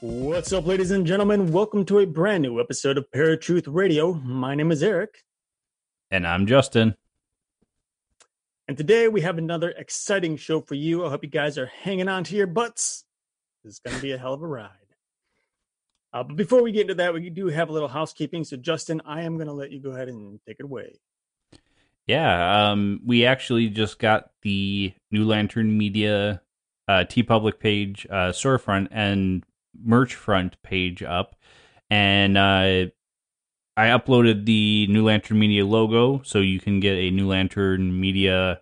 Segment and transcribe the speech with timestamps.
[0.00, 1.52] What's up, ladies and gentlemen?
[1.52, 4.14] Welcome to a brand new episode of Paratruth Radio.
[4.14, 5.22] My name is Eric,
[6.10, 6.94] And I'm Justin.
[8.72, 11.04] And today we have another exciting show for you.
[11.04, 13.04] I hope you guys are hanging on to your butts.
[13.62, 14.70] This is going to be a hell of a ride.
[16.10, 18.44] Uh, but before we get into that, we do have a little housekeeping.
[18.44, 20.98] So, Justin, I am going to let you go ahead and take it away.
[22.06, 26.40] Yeah, um, we actually just got the New Lantern Media
[26.88, 29.44] uh, TeePublic page, uh, storefront, and
[29.84, 31.36] merch front page up,
[31.90, 32.86] and uh,
[33.76, 38.61] I uploaded the New Lantern Media logo, so you can get a New Lantern Media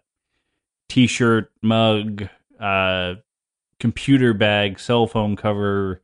[0.90, 3.14] T-shirt, mug, uh,
[3.78, 6.02] computer bag, cell phone cover.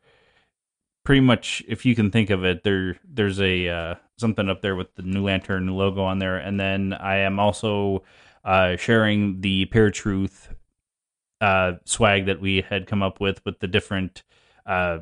[1.04, 4.76] Pretty much, if you can think of it, there there's a uh, something up there
[4.76, 8.04] with the New Lantern logo on there, and then I am also
[8.44, 10.54] uh, sharing the Paratruth
[11.40, 14.22] uh, swag that we had come up with with the different.
[14.64, 15.00] Uh,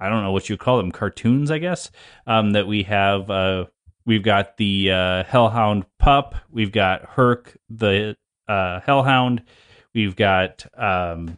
[0.00, 1.90] I don't know what you call them, cartoons, I guess.
[2.26, 3.68] Um, that we have.
[4.08, 6.34] We've got the uh, Hellhound pup.
[6.50, 8.16] We've got Herc the
[8.48, 9.42] uh, Hellhound.
[9.94, 11.36] We've got um,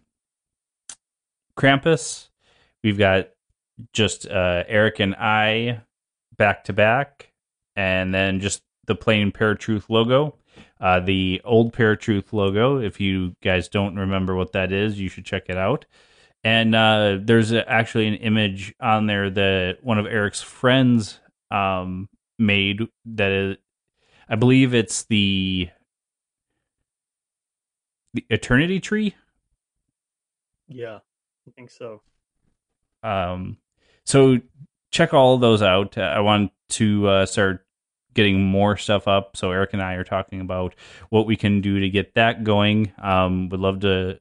[1.59, 2.29] Krampus.
[2.85, 3.31] We've got
[3.93, 5.81] just uh, Eric and I
[6.37, 7.33] back to back,
[7.75, 10.37] and then just the plain Paratruth logo.
[10.81, 12.79] Uh, the old Paratruth logo.
[12.79, 15.87] If you guys don't remember what that is, you should check it out.
[16.45, 21.19] And uh, there's a, actually an image on there that one of Eric's friends
[21.51, 22.09] um,
[22.41, 22.81] made.
[23.05, 23.57] That is,
[24.29, 25.69] I believe it's the
[28.15, 29.15] the Eternity Tree.
[30.69, 30.99] Yeah,
[31.47, 32.03] I think so.
[33.03, 33.59] Um,
[34.05, 34.39] so
[34.91, 35.97] check all of those out.
[35.99, 37.67] I want to uh, start
[38.15, 39.37] getting more stuff up.
[39.37, 40.75] So Eric and I are talking about
[41.11, 42.93] what we can do to get that going.
[43.01, 44.19] Um, would love to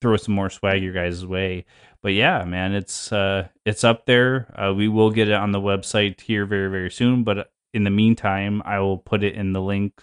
[0.00, 1.64] throw some more swag your guys' way.
[2.06, 4.46] But yeah, man, it's uh, it's up there.
[4.56, 7.24] Uh, we will get it on the website here very very soon.
[7.24, 10.00] But in the meantime, I will put it in the link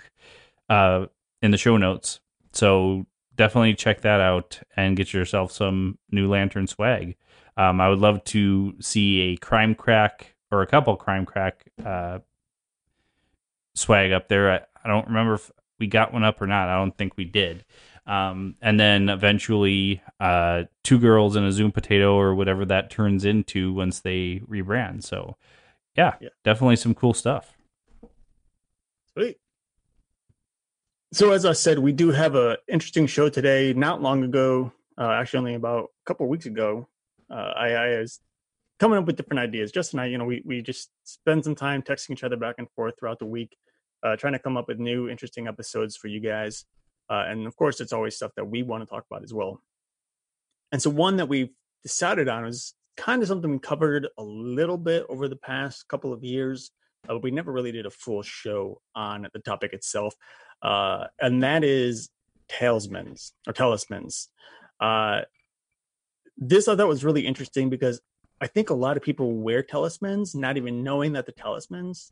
[0.67, 1.05] uh,
[1.41, 2.19] in the show notes.
[2.51, 3.05] So
[3.37, 7.15] definitely check that out and get yourself some new lantern swag.
[7.55, 12.19] Um, I would love to see a crime crack or a couple crime crack uh,
[13.75, 14.51] swag up there.
[14.51, 15.49] I, I don't remember if
[15.79, 16.67] we got one up or not.
[16.67, 17.63] I don't think we did.
[18.05, 23.23] Um, and then eventually, uh, two girls and a Zoom potato or whatever that turns
[23.23, 25.03] into once they rebrand.
[25.03, 25.37] So,
[25.95, 26.29] yeah, Yeah.
[26.43, 27.57] definitely some cool stuff.
[29.13, 29.37] Sweet.
[31.13, 33.71] So, as I said, we do have a interesting show today.
[33.73, 36.89] Not long ago, uh, actually, only about a couple of weeks ago,
[37.29, 38.19] uh, I, I was
[38.79, 39.71] coming up with different ideas.
[39.71, 42.55] Justin and I, you know, we we just spend some time texting each other back
[42.57, 43.55] and forth throughout the week,
[44.01, 46.65] uh, trying to come up with new, interesting episodes for you guys.
[47.09, 49.61] Uh, and of course, it's always stuff that we want to talk about as well.
[50.71, 51.51] And so, one that we've
[51.83, 56.13] decided on is kind of something we covered a little bit over the past couple
[56.13, 56.71] of years
[57.09, 60.15] uh, we never really did a full show on the topic itself,
[60.61, 62.09] uh, and that is
[62.47, 64.29] talismans or talismans.
[64.79, 65.21] Uh,
[66.37, 68.01] this I thought was really interesting because
[68.41, 72.11] I think a lot of people wear talismans, not even knowing that the talismans.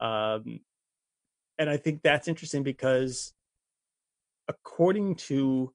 [0.00, 0.60] Um,
[1.58, 3.32] and I think that's interesting because,
[4.50, 5.72] according to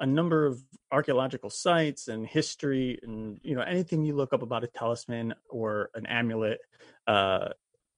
[0.00, 0.60] a number of
[0.90, 5.90] archaeological sites and history, and you know anything you look up about a talisman or
[5.94, 6.58] an amulet,
[7.06, 7.48] uh,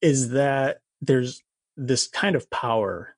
[0.03, 1.43] is that there's
[1.77, 3.17] this kind of power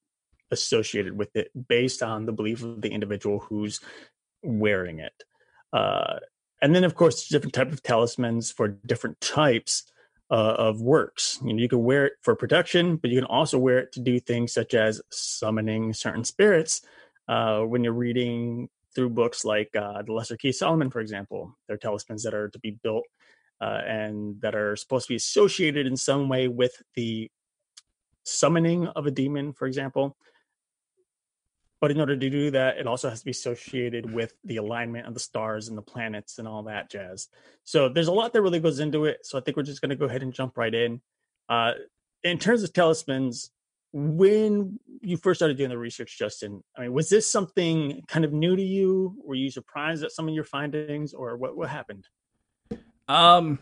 [0.50, 3.80] associated with it based on the belief of the individual who's
[4.42, 5.24] wearing it.
[5.72, 6.18] Uh,
[6.62, 9.84] and then, of course, different type of talismans for different types
[10.30, 11.38] uh, of works.
[11.44, 14.00] You know, you can wear it for protection, but you can also wear it to
[14.00, 16.82] do things such as summoning certain spirits.
[17.28, 21.76] Uh, when you're reading through books like uh, the Lesser Key Solomon, for example, they're
[21.76, 23.04] talismans that are to be built
[23.60, 27.30] uh, and that are supposed to be associated in some way with the
[28.24, 30.16] summoning of a demon, for example.
[31.80, 35.06] But in order to do that, it also has to be associated with the alignment
[35.06, 37.28] of the stars and the planets and all that jazz.
[37.62, 39.18] So there's a lot that really goes into it.
[39.22, 41.00] So I think we're just going to go ahead and jump right in.
[41.48, 41.74] Uh,
[42.24, 43.50] in terms of talismans,
[43.92, 48.32] when you first started doing the research, Justin, I mean, was this something kind of
[48.32, 49.16] new to you?
[49.24, 52.06] Were you surprised at some of your findings, or what what happened?
[53.08, 53.58] Um,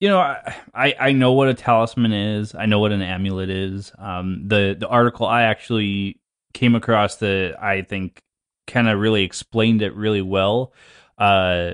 [0.00, 2.54] you know, I I know what a talisman is.
[2.54, 3.92] I know what an amulet is.
[3.98, 6.20] Um, the the article I actually
[6.54, 8.22] came across that I think
[8.66, 10.72] kind of really explained it really well.
[11.18, 11.72] Uh,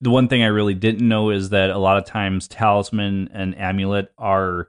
[0.00, 3.56] the one thing I really didn't know is that a lot of times talisman and
[3.56, 4.68] amulet are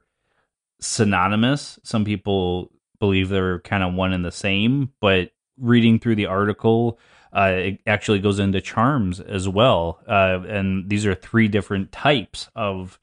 [0.83, 1.79] synonymous.
[1.83, 6.99] Some people believe they're kind of one and the same, but reading through the article,
[7.35, 9.99] uh, it actually goes into charms as well.
[10.07, 12.99] Uh, and these are three different types of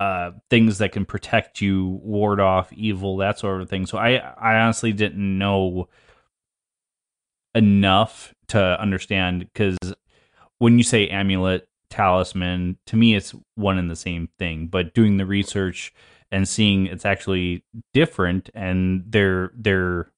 [0.00, 3.86] uh, things that can protect you, ward off evil, that sort of thing.
[3.86, 5.88] So I, I honestly didn't know
[7.54, 9.76] enough to understand because
[10.58, 14.66] when you say amulet, talisman, to me it's one and the same thing.
[14.66, 15.92] But doing the research
[16.30, 17.64] and seeing it's actually
[17.94, 20.10] different and they're they're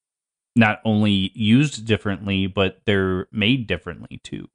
[0.57, 4.49] not only used differently but they're made differently too.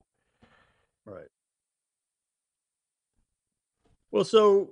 [1.06, 1.28] Right.
[4.12, 4.72] Well so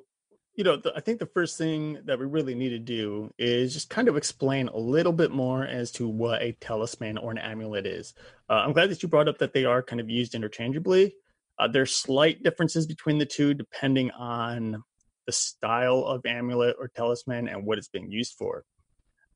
[0.55, 3.73] you know the, i think the first thing that we really need to do is
[3.73, 7.37] just kind of explain a little bit more as to what a talisman or an
[7.37, 8.13] amulet is.
[8.49, 11.15] Uh, i'm glad that you brought up that they are kind of used interchangeably.
[11.59, 14.83] Uh, there's slight differences between the two depending on
[15.25, 18.63] the style of amulet or talisman and what it's being used for.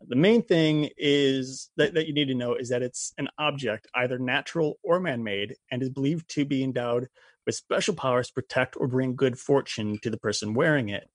[0.07, 3.87] The main thing is that, that you need to know is that it's an object,
[3.95, 7.07] either natural or man made, and is believed to be endowed
[7.45, 11.09] with special powers to protect or bring good fortune to the person wearing it.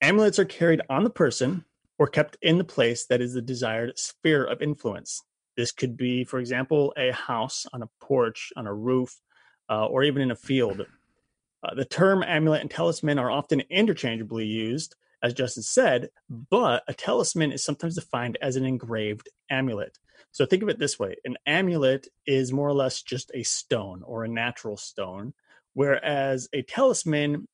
[0.00, 1.64] Amulets are carried on the person
[1.98, 5.20] or kept in the place that is the desired sphere of influence.
[5.56, 9.14] This could be, for example, a house, on a porch, on a roof,
[9.68, 10.86] uh, or even in a field.
[11.62, 16.94] Uh, the term amulet and talisman are often interchangeably used, as Justin said, but a
[16.94, 19.98] talisman is sometimes defined as an engraved amulet.
[20.32, 24.02] So think of it this way an amulet is more or less just a stone
[24.04, 25.34] or a natural stone,
[25.74, 27.46] whereas a talisman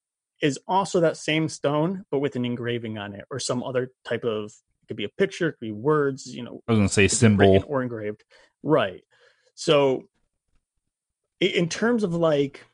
[0.43, 4.25] is also that same stone, but with an engraving on it or some other type
[4.25, 6.63] of it could be a picture, it could be words, you know.
[6.69, 8.23] I was gonna say symbol or engraved.
[8.63, 9.03] Right.
[9.55, 10.05] So
[11.41, 12.65] in terms of like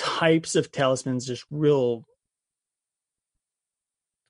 [0.00, 2.06] types of talismans just real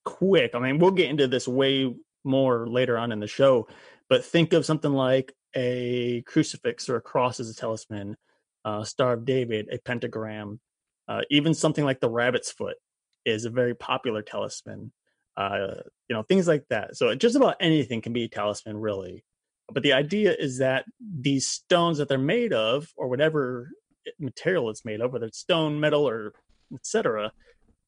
[0.04, 0.54] quick.
[0.54, 1.94] I mean, we'll get into this way
[2.24, 3.68] more later on in the show,
[4.08, 8.16] but think of something like a crucifix or a cross as a talisman,
[8.64, 10.58] uh, Star of David, a pentagram,
[11.06, 12.76] uh, even something like the rabbit's foot
[13.24, 14.92] is a very popular talisman.
[15.36, 15.76] Uh,
[16.08, 16.96] you know, things like that.
[16.96, 19.24] So just about anything can be a talisman, really.
[19.72, 23.70] But the idea is that these stones that they're made of, or whatever
[24.18, 26.32] material it's made of, whether it's stone, metal, or
[26.74, 27.32] etc.,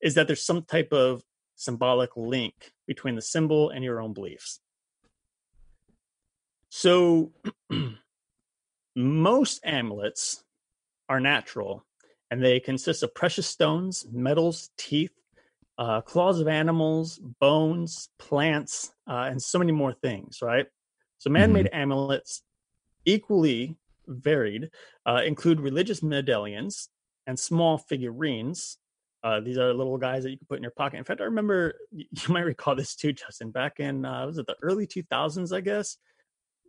[0.01, 1.23] is that there's some type of
[1.57, 4.61] symbolic link between the symbol and your own beliefs.
[6.69, 7.33] So
[8.97, 10.43] most amulets
[11.09, 11.85] are natural
[12.31, 15.13] and they consist of precious stones, metals, teeth,
[15.79, 20.67] uh, claws of animals, bones, plants, uh, and so many more things, right?
[21.19, 21.81] So man made mm-hmm.
[21.81, 22.43] amulets
[23.05, 23.77] equally
[24.13, 24.71] varied,
[25.07, 26.89] uh, include religious medallions
[27.27, 28.79] and small figurines.
[29.25, 30.99] Uh, these are little guys that you can put in your pocket.
[30.99, 33.51] In fact, I remember you might recall this too, Justin.
[33.51, 35.55] Back in uh, was it the early 2000s?
[35.55, 35.97] I guess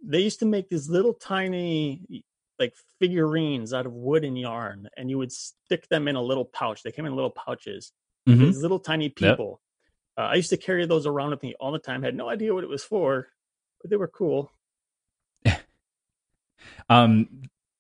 [0.06, 2.24] they used to make these little tiny
[2.60, 6.46] like figurines out of wood and yarn, and you would stick them in a little
[6.46, 6.84] pouch.
[6.84, 7.92] They came in little pouches.
[8.28, 8.46] Mm-hmm.
[8.46, 9.62] These little tiny people.
[10.18, 10.26] Yep.
[10.26, 12.04] Uh, I used to carry those around with me all the time.
[12.04, 13.28] Had no idea what it was for,
[13.82, 14.53] but they were cool.
[16.90, 17.28] Um,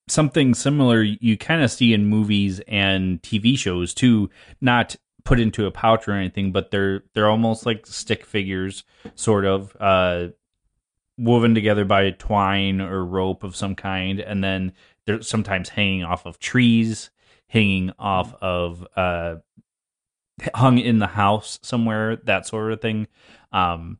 [0.07, 4.29] something similar you kind of see in movies and TV shows too,
[4.61, 8.83] not put into a pouch or anything, but they're they're almost like stick figures,
[9.15, 10.27] sort of, uh,
[11.17, 14.73] woven together by twine or rope of some kind, and then
[15.05, 17.09] they're sometimes hanging off of trees,
[17.47, 19.35] hanging off of uh,
[20.55, 23.07] hung in the house somewhere, that sort of thing.
[23.51, 23.99] Um,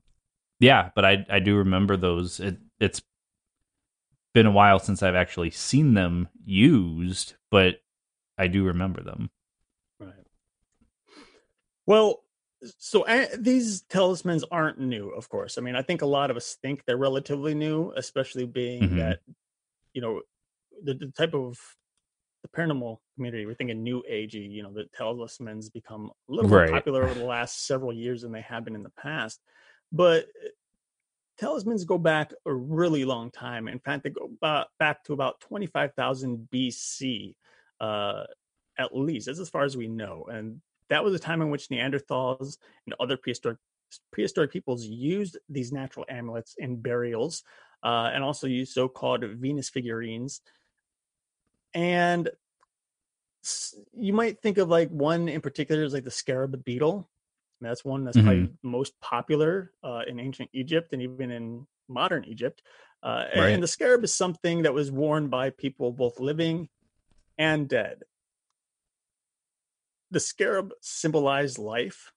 [0.60, 2.40] yeah, but I I do remember those.
[2.40, 3.02] It, it's
[4.34, 7.82] been a while since I've actually seen them used, but
[8.38, 9.30] I do remember them.
[10.00, 10.14] Right.
[11.86, 12.24] Well,
[12.78, 15.58] so uh, these talismans aren't new, of course.
[15.58, 18.98] I mean, I think a lot of us think they're relatively new, especially being mm-hmm.
[18.98, 19.20] that,
[19.94, 20.22] you know,
[20.84, 21.58] the, the type of
[22.42, 24.50] the paranormal community, we're thinking new agey.
[24.50, 26.70] You know, the talismans become a little Right.
[26.70, 29.40] more popular over the last several years than they have been in the past.
[29.92, 30.28] But
[31.38, 33.68] talismans go back a really long time.
[33.68, 34.30] In fact, they go
[34.80, 37.36] back to about 25,000 BC,
[37.80, 38.24] uh,
[38.78, 39.28] at least.
[39.28, 40.26] As far as we know.
[40.32, 43.58] And that was a time in which Neanderthals and other prehistoric
[44.12, 47.44] prehistoric peoples used these natural amulets in burials
[47.84, 50.42] uh, and also used so-called Venus figurines.
[51.76, 52.30] And
[53.94, 57.10] you might think of like one in particular is like the scarab beetle.
[57.64, 62.26] And that's one that's probably most popular uh, in ancient Egypt and even in modern
[62.26, 62.62] Egypt.
[63.02, 63.54] Uh, and- Right.
[63.54, 66.68] And the scarab is something that was worn by people both living
[67.38, 68.04] and dead.
[70.12, 72.12] The scarab symbolized life.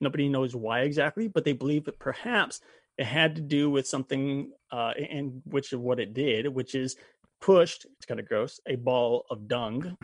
[0.00, 2.60] Nobody knows why exactly, but they believe that perhaps
[2.96, 6.96] it had to do with something, uh, in which of what it did, which is
[7.42, 7.84] pushed.
[7.98, 8.58] It's kind of gross.
[8.66, 9.98] A ball of dung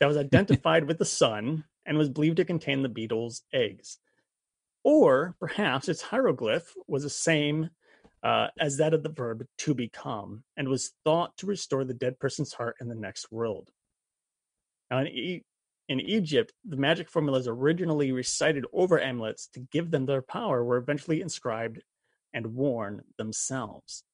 [0.00, 3.98] that was identified with the sun and was believed to contain the beetle's eggs.
[4.84, 7.70] Or perhaps its hieroglyph was the same
[8.22, 12.18] uh, as that of the verb to become and was thought to restore the dead
[12.18, 13.70] person's heart in the next world.
[14.90, 15.44] Now, in, e-
[15.88, 20.76] in Egypt, the magic formulas originally recited over amulets to give them their power were
[20.76, 21.82] eventually inscribed
[22.32, 24.04] and worn themselves.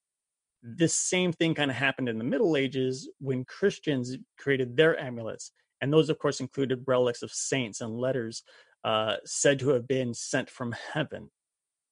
[0.62, 5.52] This same thing kind of happened in the Middle Ages when Christians created their amulets.
[5.80, 8.42] And those, of course, included relics of saints and letters
[8.84, 11.30] uh, said to have been sent from heaven.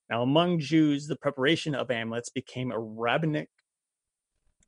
[0.09, 3.49] Now, among Jews, the preparation of amulets became a rabbinic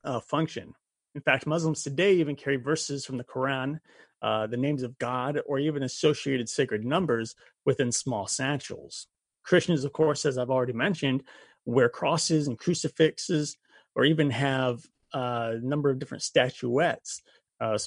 [0.04, 0.74] uh, function.
[1.14, 3.78] In fact, Muslims today even carry verses from the Quran,
[4.22, 7.34] uh, the names of God, or even associated sacred numbers
[7.64, 9.06] within small satchels.
[9.44, 11.22] Christians, of course, as I've already mentioned,
[11.64, 13.56] wear crosses and crucifixes,
[13.94, 14.84] or even have
[15.14, 17.22] uh, a number of different statuettes
[17.60, 17.78] uh,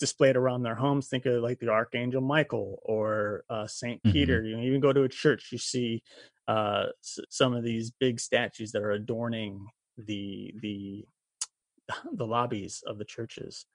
[0.00, 1.08] displayed around their homes.
[1.08, 4.12] Think of like the Archangel Michael or uh, Saint Mhm.
[4.12, 4.42] Peter.
[4.42, 6.02] You know, even go to a church, you see
[6.48, 11.04] uh, s- some of these big statues that are adorning the the
[12.12, 13.66] the lobbies of the churches.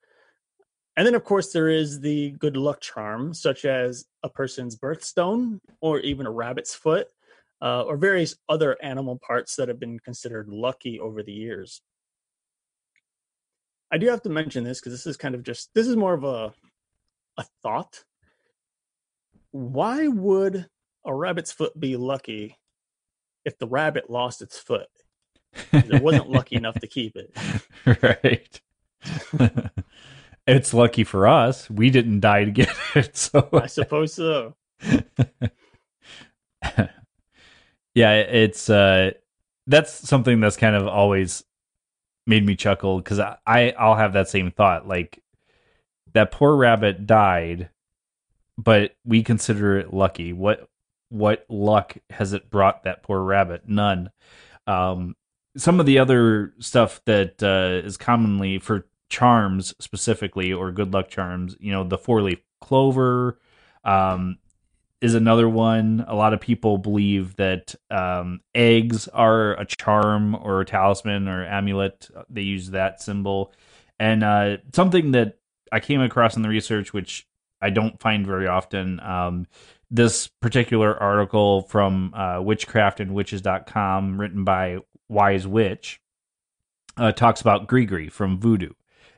[0.98, 5.60] And then, of course, there is the good luck charm, such as a person's birthstone
[5.82, 7.08] or even a rabbit's foot,
[7.62, 11.82] uh, or various other animal parts that have been considered lucky over the years.
[13.96, 16.14] I do have to mention this because this is kind of just this is more
[16.14, 16.54] of a
[17.38, 18.04] a thought.
[19.52, 20.68] Why would
[21.06, 22.58] a rabbit's foot be lucky
[23.46, 24.90] if the rabbit lost its foot?
[25.72, 27.34] It wasn't lucky enough to keep it.
[28.04, 28.62] right.
[30.46, 31.70] it's lucky for us.
[31.70, 33.16] We didn't die to get it.
[33.16, 34.56] So I suppose so.
[37.94, 39.12] yeah, it's uh
[39.68, 41.46] that's something that's kind of always
[42.27, 44.88] made me chuckle because I, I I'll have that same thought.
[44.88, 45.22] Like
[46.13, 47.70] that poor rabbit died,
[48.58, 50.34] but we consider it lucky.
[50.34, 50.67] What
[51.10, 53.67] what luck has it brought that poor rabbit?
[53.67, 54.12] None.
[54.67, 55.15] Um
[55.58, 61.10] some of the other stuff that uh, is commonly for charms specifically or good luck
[61.10, 63.39] charms, you know, the four leaf clover,
[63.84, 64.38] um,
[65.06, 66.04] is another one.
[66.08, 71.46] A lot of people believe that um, eggs are a charm or a talisman or
[71.46, 72.10] amulet.
[72.30, 73.54] They use that symbol.
[74.00, 75.38] And uh, something that
[75.72, 77.28] I came across in the research, which
[77.62, 79.46] I don't find very often, um,
[79.92, 86.02] this particular article from uh, witchcraftandwitches.com, written by Wise Witch,
[86.98, 88.72] uh, talks about Grigri from voodoo.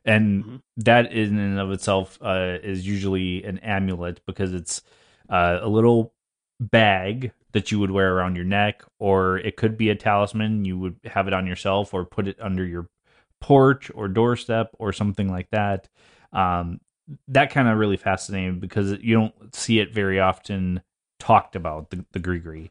[0.04, 0.62] And Mhm.
[0.78, 4.82] that in and of itself uh, is usually an amulet because it's
[5.30, 6.14] uh, a little
[6.60, 10.66] bag that you would wear around your neck, or it could be a talisman.
[10.66, 12.90] You would have it on yourself or put it under your
[13.40, 15.88] porch or doorstep or something like that.
[16.34, 16.80] Um,
[17.30, 20.82] that kind of really fascinating because you don't see it very often
[21.20, 22.70] talked about the, the grigri.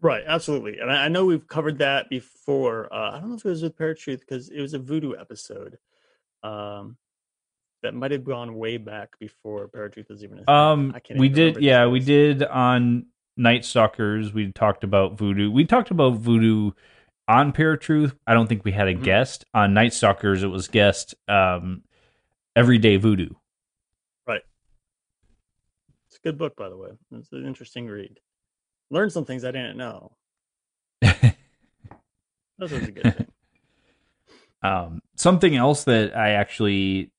[0.00, 0.78] Right, absolutely.
[0.78, 2.92] And I, I know we've covered that before.
[2.92, 5.78] Uh, I don't know if it was with Paratruth because it was a voodoo episode.
[6.42, 6.96] Um,
[7.82, 10.54] that might have gone way back before Paratruth was even a thing.
[10.54, 14.32] Um, I can't we did, yeah, we did on Night Stalkers.
[14.32, 15.50] We talked about voodoo.
[15.50, 16.70] We talked about voodoo
[17.28, 18.14] on Paratruth.
[18.26, 19.02] I don't think we had a Mhm.
[19.02, 20.42] guest on Night Stalkers.
[20.42, 21.82] It was guest um,
[22.54, 23.30] Everyday Voodoo.
[24.26, 24.42] Right.
[26.06, 26.90] It's a good book, by the way.
[27.12, 28.20] It's an interesting read.
[28.90, 30.12] Learned some things I didn't know.
[31.00, 31.34] That's
[32.60, 33.26] always a good thing.
[34.64, 37.10] Um, something else that I actually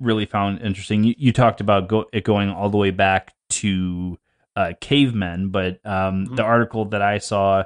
[0.00, 1.04] really found interesting.
[1.04, 4.18] You, you talked about go, it going all the way back to
[4.56, 6.36] uh, cavemen, but um, Mhm.
[6.36, 7.64] the article that I saw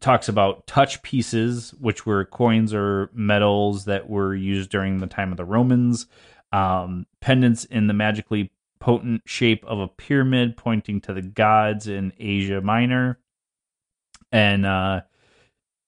[0.00, 5.32] talks about touch pieces, which were coins or medals that were used during the time
[5.32, 6.06] of the Romans,
[6.52, 12.12] um, pendants in the magically potent shape of a pyramid pointing to the gods in
[12.18, 13.18] Asia Minor.
[14.30, 15.00] And uh,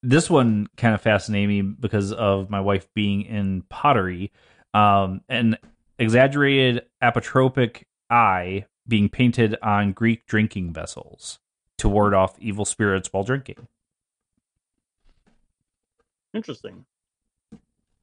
[0.03, 4.33] this one kind of fascinated me because of my wife being in pottery.
[4.73, 5.59] Um, an
[5.99, 11.39] exaggerated apotropaic eye being painted on Greek drinking vessels
[11.79, 13.69] to ward off evil spirits while drinking.
[16.35, 16.85] Interesting.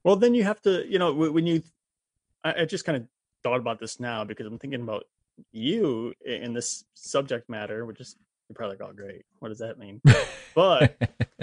[0.03, 1.63] Well, then you have to, you know, when you,
[2.43, 3.07] I, I just kind of
[3.43, 5.05] thought about this now because I'm thinking about
[5.51, 8.15] you in this subject matter, which is
[8.47, 9.25] you're probably like, oh, great.
[9.39, 10.01] What does that mean?
[10.55, 10.97] but,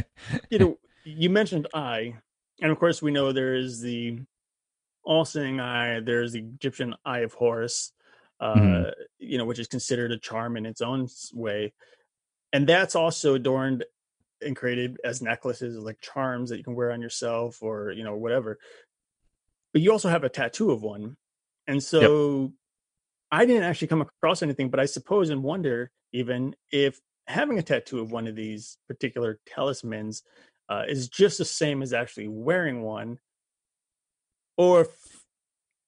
[0.51, 2.15] you know, you mentioned eye.
[2.63, 4.21] And of course, we know there is the
[5.05, 7.93] all seeing eye, there's the Egyptian eye of Horus,
[8.41, 8.91] uh, mm-hmm.
[9.19, 11.73] you know, which is considered a charm in its own way.
[12.53, 13.85] And that's also adorned
[14.41, 18.17] and created as necklaces, like charms that you can wear on yourself or, you know,
[18.17, 18.59] whatever.
[19.73, 21.17] But you also have a tattoo of one.
[21.67, 22.51] And so yep.
[23.33, 27.63] I didn't actually come across anything, but I suppose and wonder even if having a
[27.63, 30.23] tattoo of one of these particular talismans
[30.69, 33.19] uh, is just the same as actually wearing one,
[34.57, 34.89] or if,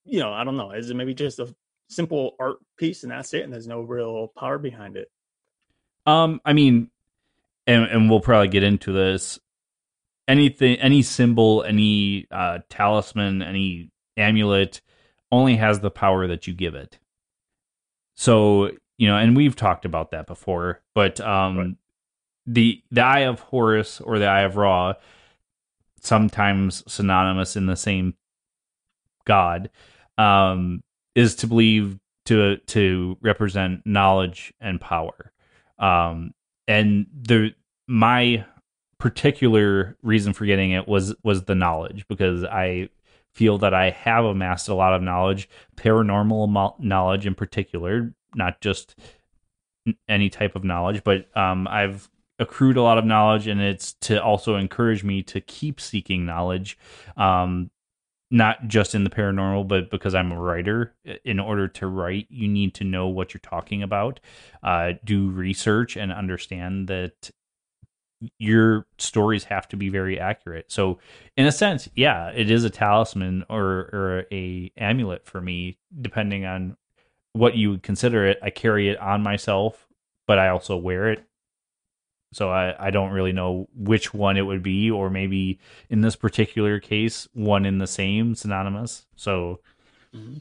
[0.04, 1.54] you know, I don't know, is it maybe just a
[1.88, 5.10] simple art piece and that's it, and there's no real power behind it?
[6.06, 6.90] Um, I mean,
[7.66, 9.38] and and we'll probably get into this.
[10.28, 14.80] Anything, any symbol, any uh, talisman, any amulet
[15.30, 16.98] only has the power that you give it.
[18.14, 21.76] So, you know, and we've talked about that before, but um right.
[22.46, 24.94] the the eye of Horus or the eye of Ra
[26.00, 28.14] sometimes synonymous in the same
[29.26, 29.70] god
[30.18, 30.82] um
[31.14, 35.32] is to believe to to represent knowledge and power.
[35.78, 36.32] Um
[36.66, 37.54] and the
[37.86, 38.44] my
[38.98, 42.88] particular reason for getting it was was the knowledge because I
[43.34, 48.98] feel that I have amassed a lot of knowledge, paranormal knowledge in particular, not just
[50.08, 54.22] any type of knowledge, but um, I've accrued a lot of knowledge, and it's to
[54.22, 56.78] also encourage me to keep seeking knowledge.
[57.16, 57.70] Um,
[58.30, 60.94] not just in the paranormal, but because I'm a writer.
[61.24, 64.20] In order to write, you need to know what you're talking about,
[64.62, 67.30] uh, do research, and understand that
[68.38, 70.72] your stories have to be very accurate.
[70.72, 70.98] So,
[71.36, 76.44] in a sense, yeah, it is a talisman or or a amulet for me, depending
[76.44, 76.76] on
[77.34, 78.38] what you would consider it.
[78.42, 79.86] I carry it on myself,
[80.26, 81.24] but I also wear it.
[82.36, 86.16] So I, I don't really know which one it would be, or maybe in this
[86.16, 89.06] particular case, one in the same synonymous.
[89.16, 89.60] So
[90.14, 90.36] mm-hmm.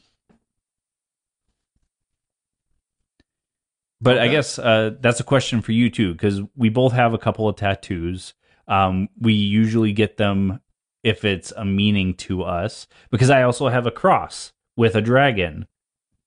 [3.98, 4.26] But okay.
[4.26, 7.48] I guess uh, that's a question for you too, because we both have a couple
[7.48, 8.34] of tattoos.
[8.68, 10.60] Um, we usually get them
[11.02, 15.66] if it's a meaning to us, because I also have a cross with a dragon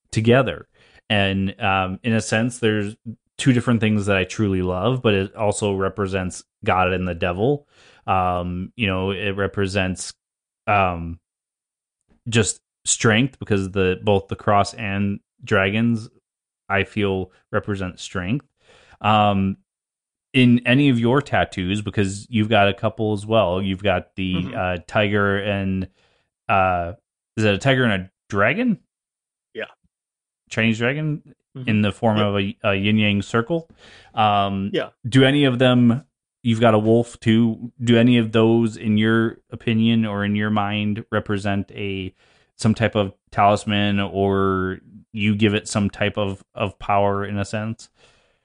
[0.10, 0.68] together,
[1.12, 2.96] and um, in a sense, there's
[3.40, 7.68] two different things that I truly love, but it also represents God and the devil.
[8.06, 10.14] Um, you know, it represents
[10.68, 11.20] um,
[12.28, 16.10] just strength because the both the cross and dragons
[16.68, 18.46] I feel represent strength.
[19.02, 19.58] Um,
[20.34, 23.62] in any of your tattoos, because you've got a couple as well.
[23.62, 24.56] You've got the mm-hmm.
[24.56, 25.88] uh, tiger and
[26.48, 26.94] uh,
[27.36, 28.80] is it a tiger and a dragon?
[30.50, 31.70] Chinese dragon mm-hmm.
[31.70, 33.70] in the form of a, a yin yang circle.
[34.14, 34.90] Um, yeah.
[35.08, 36.06] Do any of them?
[36.42, 37.72] You've got a wolf too.
[37.84, 42.14] Do any of those, in your opinion or in your mind, represent a
[42.60, 44.80] some type of talisman or
[45.14, 47.90] you give it some type of of power in a sense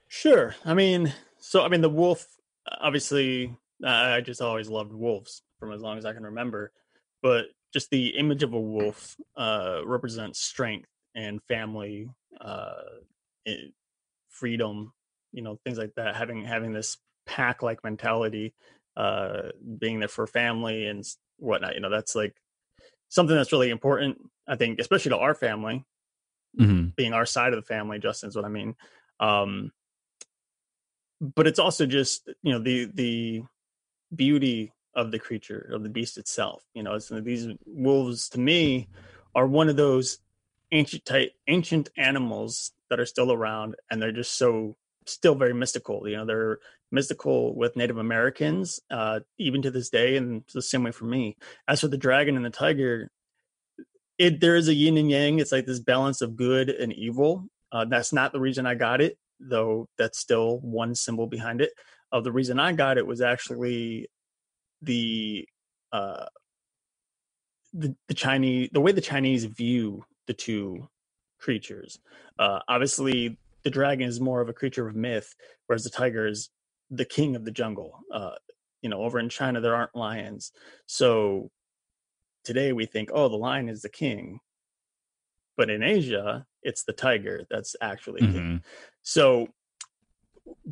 [0.07, 2.37] sure i mean so i mean the wolf
[2.79, 6.71] obviously i just always loved wolves from as long as i can remember
[7.21, 12.09] but just the image of a wolf uh represents strength and family
[12.41, 12.73] uh
[14.29, 14.91] freedom
[15.31, 18.53] you know things like that having having this pack like mentality
[18.97, 19.43] uh
[19.79, 21.05] being there for family and
[21.37, 22.35] whatnot you know that's like
[23.09, 25.83] something that's really important i think especially to our family
[26.59, 26.87] mm-hmm.
[26.95, 28.75] being our side of the family justin's what i mean
[29.19, 29.71] um
[31.21, 33.43] but it's also just you know the the
[34.15, 38.87] beauty of the creature of the beast itself you know it's, these wolves to me
[39.33, 40.19] are one of those
[40.75, 46.07] ancient type ancient animals that are still around and they're just so still very mystical
[46.07, 46.59] you know they're
[46.91, 51.35] mystical with native americans uh even to this day and the same way for me
[51.67, 53.09] as for the dragon and the tiger
[54.17, 55.39] it there is a yin and yang.
[55.39, 57.47] It's like this balance of good and evil.
[57.71, 59.89] Uh, that's not the reason I got it, though.
[59.97, 61.71] That's still one symbol behind it.
[62.11, 64.07] Uh, the reason I got it was actually
[64.81, 65.47] the
[65.91, 66.25] uh,
[67.73, 70.87] the the Chinese the way the Chinese view the two
[71.39, 71.99] creatures.
[72.39, 75.33] Uh, obviously, the dragon is more of a creature of myth,
[75.67, 76.49] whereas the tiger is
[76.89, 77.99] the king of the jungle.
[78.11, 78.31] Uh,
[78.81, 80.51] you know, over in China there aren't lions,
[80.85, 81.49] so
[82.43, 84.39] today we think, oh, the lion is the king,
[85.57, 88.33] but in Asia it's the tiger that's actually king.
[88.33, 88.55] Mm-hmm.
[89.03, 89.47] So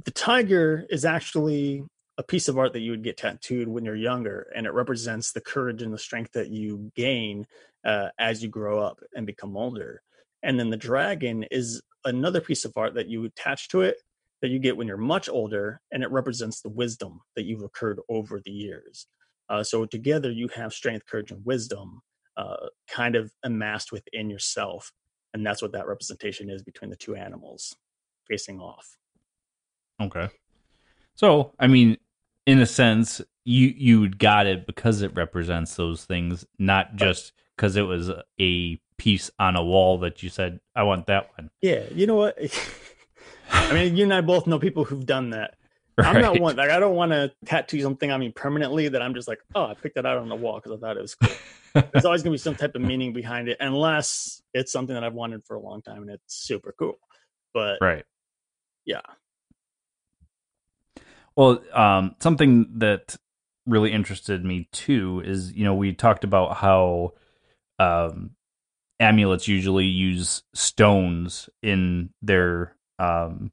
[0.06, 1.84] the tiger is actually
[2.18, 5.32] a piece of art that you would get tattooed when you're younger, and it represents
[5.32, 7.46] the courage and the strength that you gain
[7.86, 10.02] uh, as you grow up and become older.
[10.44, 13.98] And then the dragon is another piece of art that you attach to it
[14.42, 18.00] that you get when you're much older, and it represents the wisdom that you've occurred
[18.10, 19.08] over the years.
[19.50, 22.02] Uh, so together, you have strength, courage, and wisdom
[22.36, 24.92] uh, kind of amassed within yourself,
[25.34, 27.74] and that's what that representation is between the two animals
[28.28, 28.98] facing off.
[30.02, 30.28] Okay.
[31.16, 31.98] So, I mean,
[32.46, 37.76] in a sense, you you got it because it represents those things, not just because
[37.76, 41.84] it was a piece on a wall that you said, "I want that one." Yeah,
[41.94, 42.38] you know what?
[43.52, 45.56] I mean, you and I both know people who've done that.
[45.98, 46.08] Right.
[46.16, 49.14] I'm not one like I don't want to tattoo something on me permanently that I'm
[49.14, 51.16] just like, oh, I picked that out on the wall because I thought it was
[51.16, 51.32] cool.
[51.92, 55.14] There's always gonna be some type of meaning behind it, unless it's something that I've
[55.14, 57.00] wanted for a long time and it's super cool.
[57.54, 58.06] But right,
[58.86, 59.02] yeah,
[61.36, 63.16] well, um, something that
[63.66, 67.14] really interested me too is you know we talked about how
[67.80, 68.32] um,
[69.00, 73.52] amulets usually use stones in their um,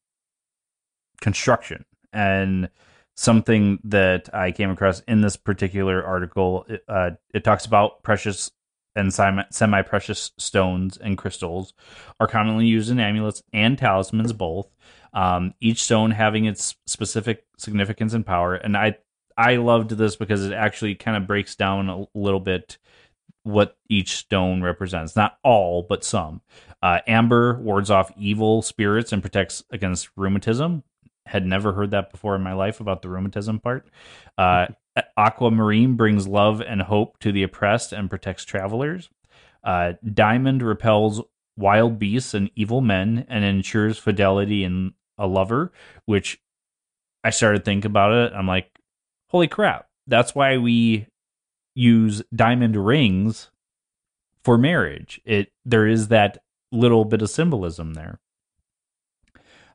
[1.21, 2.69] construction and
[3.17, 6.65] something that I came across in this particular article.
[6.69, 8.51] It, uh, it talks about precious
[8.97, 11.75] and semi precious stones and crystals
[12.19, 14.69] are commonly used in amulets and talismans both
[15.13, 18.55] um, each stone having its specific significance and power.
[18.55, 18.97] And I
[19.37, 22.79] I loved this because it actually kind of breaks down a little bit
[23.43, 25.17] what each stone represents.
[25.17, 26.43] Not all, but some.
[26.83, 30.83] Uh, amber wards off evil spirits and protects against rheumatism.
[31.27, 33.89] Had never heard that before in my life about the rheumatism part.
[34.37, 34.67] Uh,
[35.17, 39.09] aquamarine brings love and hope to the oppressed and protects travelers.
[39.63, 41.23] Uh, diamond repels
[41.57, 45.71] wild beasts and evil men and ensures fidelity in a lover,
[46.07, 46.41] which
[47.23, 48.33] I started thinking about it.
[48.35, 48.71] I'm like,
[49.29, 49.87] holy crap.
[50.07, 51.07] That's why we
[51.75, 53.51] use diamond rings
[54.43, 55.21] for marriage.
[55.25, 56.39] It there is that
[56.73, 58.19] little bit of symbolism there.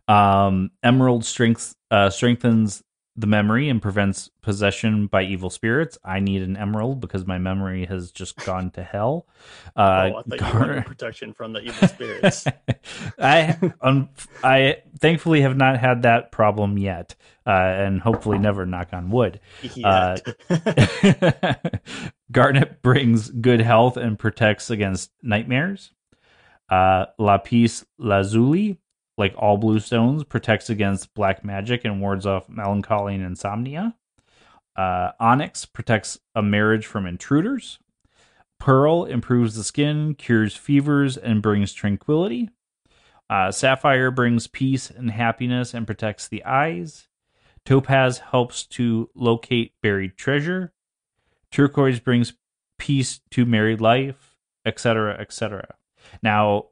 [0.07, 2.83] Um, emerald strength uh, strengthens
[3.17, 5.97] the memory and prevents possession by evil spirits.
[6.03, 9.27] I need an emerald because my memory has just gone to hell.
[9.75, 12.45] Uh, oh, I Gar- protection from the evil spirits.
[13.19, 14.09] I um,
[14.43, 17.15] I thankfully have not had that problem yet,
[17.47, 18.65] uh, and hopefully never.
[18.65, 19.39] Knock on wood.
[19.83, 20.17] Uh,
[22.31, 25.91] garnet brings good health and protects against nightmares.
[26.67, 28.79] Uh, lapis lazuli
[29.17, 33.95] like all blue stones, protects against black magic and wards off melancholy and insomnia.
[34.75, 37.79] Uh, onyx protects a marriage from intruders.
[38.59, 42.49] Pearl improves the skin, cures fevers, and brings tranquility.
[43.29, 47.07] Uh, sapphire brings peace and happiness and protects the eyes.
[47.65, 50.73] Topaz helps to locate buried treasure.
[51.51, 52.33] Turquoise brings
[52.77, 55.75] peace to married life, etc., etc.
[56.21, 56.67] Now,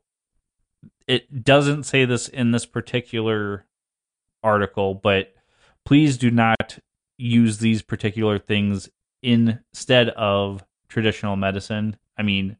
[1.07, 3.65] it doesn't say this in this particular
[4.43, 5.33] article, but
[5.85, 6.79] please do not
[7.17, 8.89] use these particular things
[9.21, 11.97] instead of traditional medicine.
[12.17, 12.57] I mean,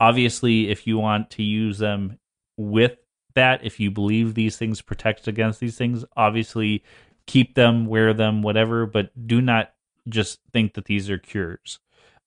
[0.00, 2.18] obviously, if you want to use them
[2.56, 2.96] with
[3.34, 6.84] that, if you believe these things protect against these things, obviously
[7.26, 9.72] keep them, wear them, whatever, but do not
[10.08, 11.78] just think that these are cures.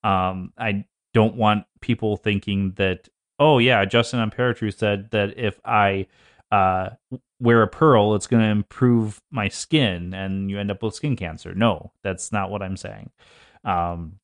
[0.02, 3.08] Um, I don't want people thinking that
[3.38, 6.06] oh yeah, Justin on Amperatrue said that if I
[6.50, 6.90] uh,
[7.40, 11.16] wear a pearl, it's going to improve my skin, and you end up with skin
[11.16, 11.54] cancer.
[11.54, 13.10] No, that's not what I'm saying.
[13.64, 14.18] Um,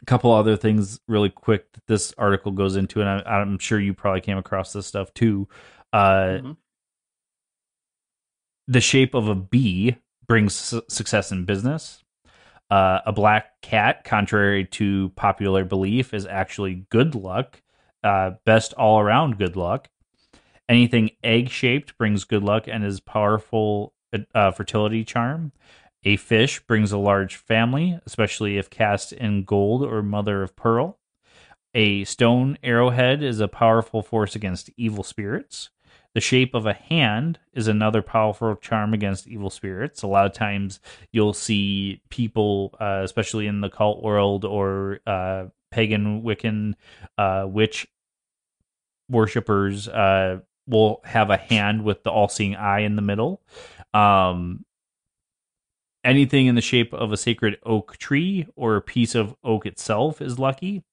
[0.00, 3.80] a couple other things, really quick, that this article goes into, and I, am sure
[3.80, 5.48] you probably came across this stuff too.
[5.92, 6.52] Uh, mm-hmm.
[8.68, 12.02] The shape of a bee brings su- success in business.
[12.70, 17.60] Uh, a black cat, contrary to popular belief, is actually good luck
[18.02, 19.88] uh, best all around good luck.
[20.68, 23.92] Anything egg shaped brings good luck and is powerful
[24.34, 25.52] uh, fertility charm.
[26.04, 30.98] A fish brings a large family, especially if cast in gold or mother of pearl.
[31.74, 35.70] A stone arrowhead is a powerful force against evil spirits.
[36.14, 40.02] The shape of a hand is another powerful charm against evil spirits.
[40.02, 40.80] A lot of times
[41.12, 46.74] you'll see people, uh, especially in the cult world or uh, pagan Wiccan
[47.18, 47.86] uh, witch
[49.08, 53.42] worshippers, uh, will have a hand with the all seeing eye in the middle.
[53.92, 54.64] Um,
[56.04, 60.22] anything in the shape of a sacred oak tree or a piece of oak itself
[60.22, 60.84] is lucky.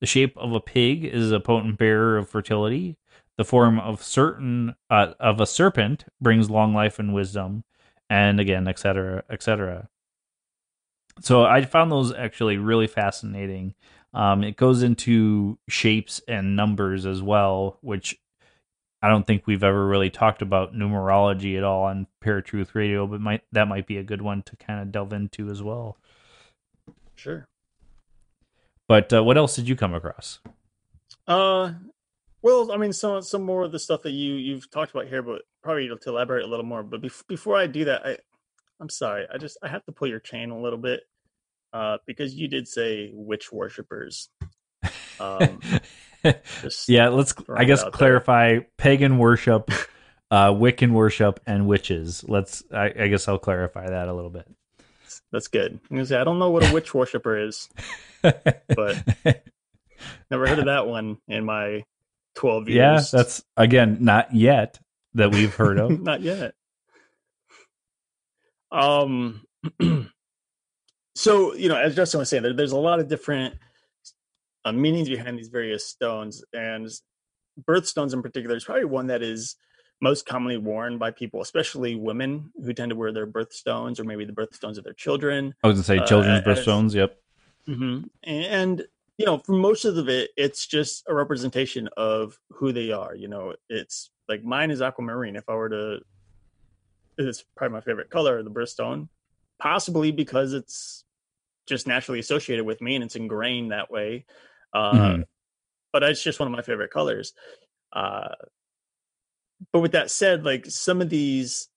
[0.00, 2.96] The shape of a pig is a potent bearer of fertility.
[3.36, 7.64] The form of certain uh, of a serpent brings long life and wisdom,
[8.08, 9.88] and again, etc., etc.
[11.20, 13.74] So I found those actually really fascinating.
[14.16, 18.18] Um, it goes into shapes and numbers as well, which
[19.02, 23.20] I don't think we've ever really talked about numerology at all on Paratruth Radio, but
[23.20, 25.98] might that might be a good one to kind of delve into as well.
[27.14, 27.46] Sure.
[28.88, 30.38] But uh, what else did you come across?
[31.28, 31.74] Uh,
[32.40, 35.20] well, I mean, some some more of the stuff that you you've talked about here,
[35.20, 36.82] but probably to elaborate a little more.
[36.82, 38.16] But bef- before I do that, I
[38.80, 41.02] I'm sorry, I just I have to pull your chain a little bit,
[41.72, 44.28] uh, because you did say witch worshippers.
[45.20, 45.60] Um,
[46.88, 48.66] yeah, let's I guess clarify there.
[48.76, 49.70] pagan worship,
[50.30, 52.24] uh, Wiccan worship, and witches.
[52.28, 54.46] Let's I, I guess I'll clarify that a little bit.
[55.32, 55.80] That's good.
[55.90, 57.68] I, say, I don't know what a witch worshiper is,
[58.22, 59.02] but
[60.30, 61.84] never heard of that one in my
[62.36, 62.76] 12 years.
[63.12, 64.78] Yeah, that's again not yet
[65.14, 66.00] that we've heard of.
[66.00, 66.54] not yet.
[68.70, 69.42] Um
[71.16, 73.54] so, you know, as Justin was saying, there, there's a lot of different
[74.66, 76.90] uh, meanings behind these various stones and
[77.64, 79.56] birthstones in particular is probably one that is
[80.02, 84.26] most commonly worn by people, especially women who tend to wear their birthstones or maybe
[84.26, 85.54] the birthstones of their children.
[85.64, 86.94] I was gonna say children's uh, birthstones.
[86.94, 87.16] Yep.
[87.66, 88.00] Mm-hmm.
[88.24, 88.84] And
[89.16, 93.14] you know, for most of it, it's just a representation of who they are.
[93.14, 95.36] You know, it's like mine is aquamarine.
[95.36, 96.00] If I were to,
[97.16, 99.08] it's probably my favorite color, the birthstone,
[99.58, 101.05] possibly because it's
[101.66, 104.24] just naturally associated with me and it's ingrained that way.
[104.72, 105.22] Uh, mm-hmm.
[105.92, 107.32] But it's just one of my favorite colors.
[107.92, 108.28] Uh,
[109.72, 111.68] but with that said, like some of these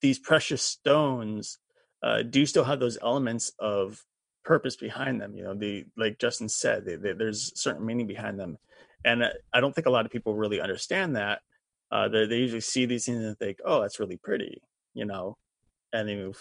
[0.00, 1.58] these precious stones
[2.02, 4.04] uh, do still have those elements of
[4.44, 5.34] purpose behind them.
[5.34, 8.58] You know, the like Justin said, they, they, there's certain meaning behind them,
[9.04, 11.40] and uh, I don't think a lot of people really understand that.
[11.90, 14.62] Uh, they, they usually see these things and think, "Oh, that's really pretty,"
[14.94, 15.36] you know,
[15.92, 16.38] and they move.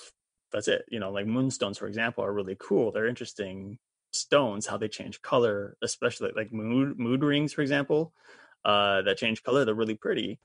[0.55, 0.85] That's it.
[0.87, 2.89] You know, like moonstones, for example, are really cool.
[2.89, 3.77] They're interesting
[4.13, 8.13] stones, how they change color, especially like mood mood rings, for example,
[8.63, 9.65] uh, that change color.
[9.65, 10.39] They're really pretty.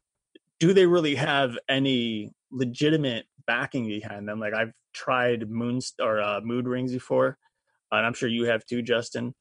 [0.58, 4.40] Do they really have any legitimate backing behind them?
[4.40, 7.38] Like I've tried moon or uh, mood rings before,
[7.92, 9.32] and I'm sure you have too, Justin.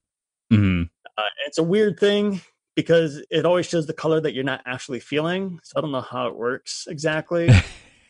[0.54, 0.84] Mm-hmm.
[1.18, 2.42] Uh, it's a weird thing
[2.76, 5.60] because it always shows the color that you're not actually feeling.
[5.64, 7.50] So I don't know how it works exactly.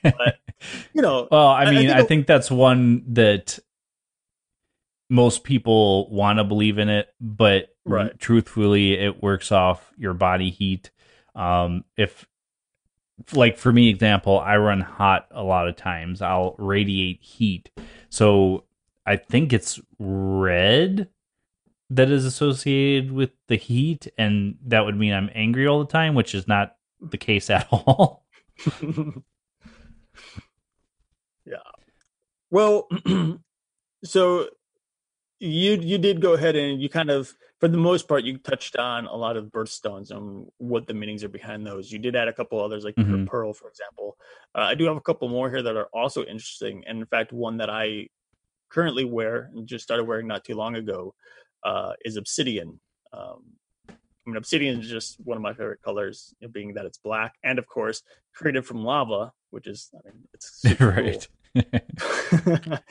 [0.04, 0.40] but
[0.94, 3.60] you know, well, I mean, I think, I think that's one that
[5.10, 8.18] most people want to believe in it, but right.
[8.20, 10.92] truthfully, it works off your body heat.
[11.36, 12.28] Um, if
[13.34, 17.70] like for me example i run hot a lot of times i'll radiate heat
[18.10, 18.64] so
[19.10, 21.10] I think it's red
[21.90, 26.14] that is associated with the heat, and that would mean I'm angry all the time,
[26.14, 28.28] which is not the case at all.
[32.52, 32.88] Well,
[34.04, 34.50] so
[35.40, 38.76] you you did go ahead and you kind of for the most part you touched
[38.76, 42.28] on a lot of birthstones and what the meanings are behind those you did add
[42.28, 43.24] a couple others like mm-hmm.
[43.24, 44.18] pearl for example
[44.56, 47.32] uh, i do have a couple more here that are also interesting and in fact
[47.32, 48.06] one that i
[48.70, 51.14] currently wear and just started wearing not too long ago
[51.64, 52.80] uh, is obsidian.
[53.12, 53.44] Um,
[54.30, 56.98] I mean, obsidian is just one of my favorite colors, you know, being that it's
[57.00, 58.04] black, and of course,
[58.36, 61.28] created from lava, which is, I mean, it's right.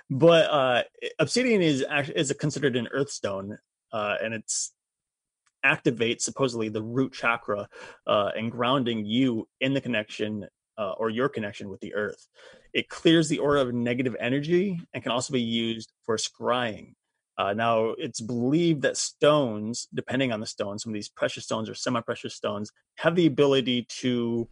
[0.10, 0.82] but uh,
[1.18, 3.58] obsidian is actually is considered an earth stone,
[3.92, 4.72] uh, and it's
[5.64, 7.68] activates supposedly the root chakra
[8.06, 10.46] uh, and grounding you in the connection
[10.78, 12.28] uh, or your connection with the earth.
[12.72, 16.94] It clears the aura of negative energy and can also be used for scrying.
[17.38, 21.68] Uh, now, it's believed that stones, depending on the stone, some of these precious stones
[21.68, 24.48] or semi precious stones, have the ability to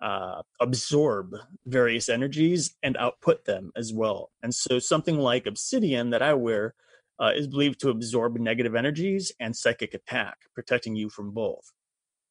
[0.00, 1.36] uh, absorb
[1.66, 4.32] various energies and output them as well.
[4.42, 6.74] And so, something like obsidian that I wear
[7.20, 11.72] uh, is believed to absorb negative energies and psychic attack, protecting you from both.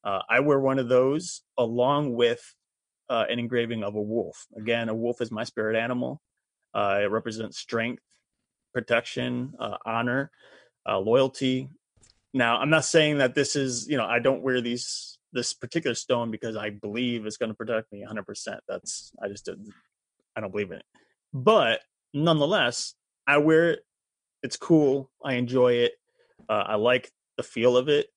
[0.04, 2.54] Uh, I wear one of those along with
[3.08, 4.46] uh, an engraving of a wolf.
[4.56, 6.20] Again, a wolf is my spirit animal.
[6.74, 8.02] Uh, it represents strength,
[8.72, 10.30] protection, uh, honor,
[10.88, 11.68] uh, loyalty.
[12.34, 15.94] Now, I'm not saying that this is, you know, I don't wear these this particular
[15.94, 18.58] stone because I believe it's going to protect me 100%.
[18.68, 19.72] That's I just didn't,
[20.36, 20.84] I don't believe in it.
[21.32, 21.80] But
[22.12, 22.94] nonetheless,
[23.26, 23.80] I wear it.
[24.42, 25.10] It's cool.
[25.24, 25.92] I enjoy it.
[26.48, 28.08] Uh, I like the feel of it,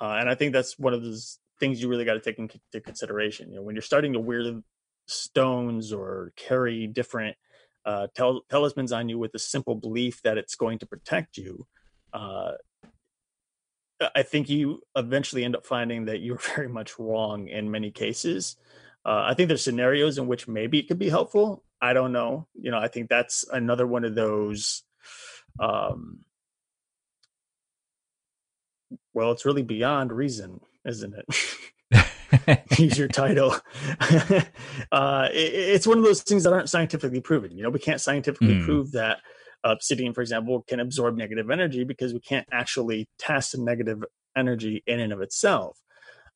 [0.00, 2.58] uh, and I think that's one of those things you really got to take into
[2.80, 3.48] consideration.
[3.50, 4.62] You know, when you're starting to wear
[5.06, 7.36] stones or carry different
[7.84, 11.66] uh, tel- talismans on you with the simple belief that it's going to protect you,
[12.12, 12.52] uh,
[14.14, 18.56] I think you eventually end up finding that you're very much wrong in many cases.
[19.04, 21.64] Uh, I think there's scenarios in which maybe it could be helpful.
[21.80, 22.46] I don't know.
[22.54, 24.82] You know, I think that's another one of those.
[25.58, 26.20] Um,
[29.12, 31.26] well, it's really beyond reason, isn't it?
[32.78, 33.54] Use your title.
[34.92, 37.56] uh, it, it's one of those things that aren't scientifically proven.
[37.56, 38.64] You know, we can't scientifically mm.
[38.64, 39.18] prove that
[39.64, 44.02] obsidian, for example, can absorb negative energy because we can't actually test negative
[44.36, 45.78] energy in and of itself.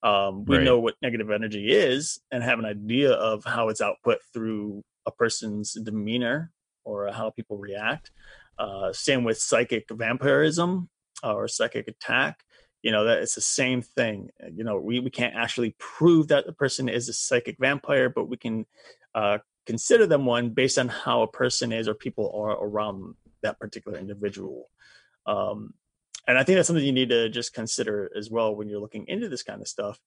[0.02, 0.64] Um, we right.
[0.64, 5.11] know what negative energy is and have an idea of how it's output through a
[5.11, 6.52] person's demeanor
[6.85, 8.11] or how people react.
[8.59, 10.88] Uh, same with psychic vampirism
[11.22, 12.40] or psychic attack.
[12.83, 14.31] You know, that it's the same thing.
[14.55, 18.29] You know, we, we can't actually prove that the person is a psychic vampire, but
[18.29, 18.67] we can
[19.15, 23.59] uh, consider them one based on how a person is or people are around that
[23.59, 24.71] particular individual.
[25.27, 25.75] Um,
[26.29, 29.07] and I think that's something you need to just consider as well when you're looking
[29.09, 29.99] into this kind of stuff.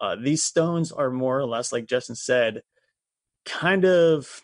[0.00, 2.62] Uh, these stones are more or less, like Justin said,
[3.44, 4.42] kind of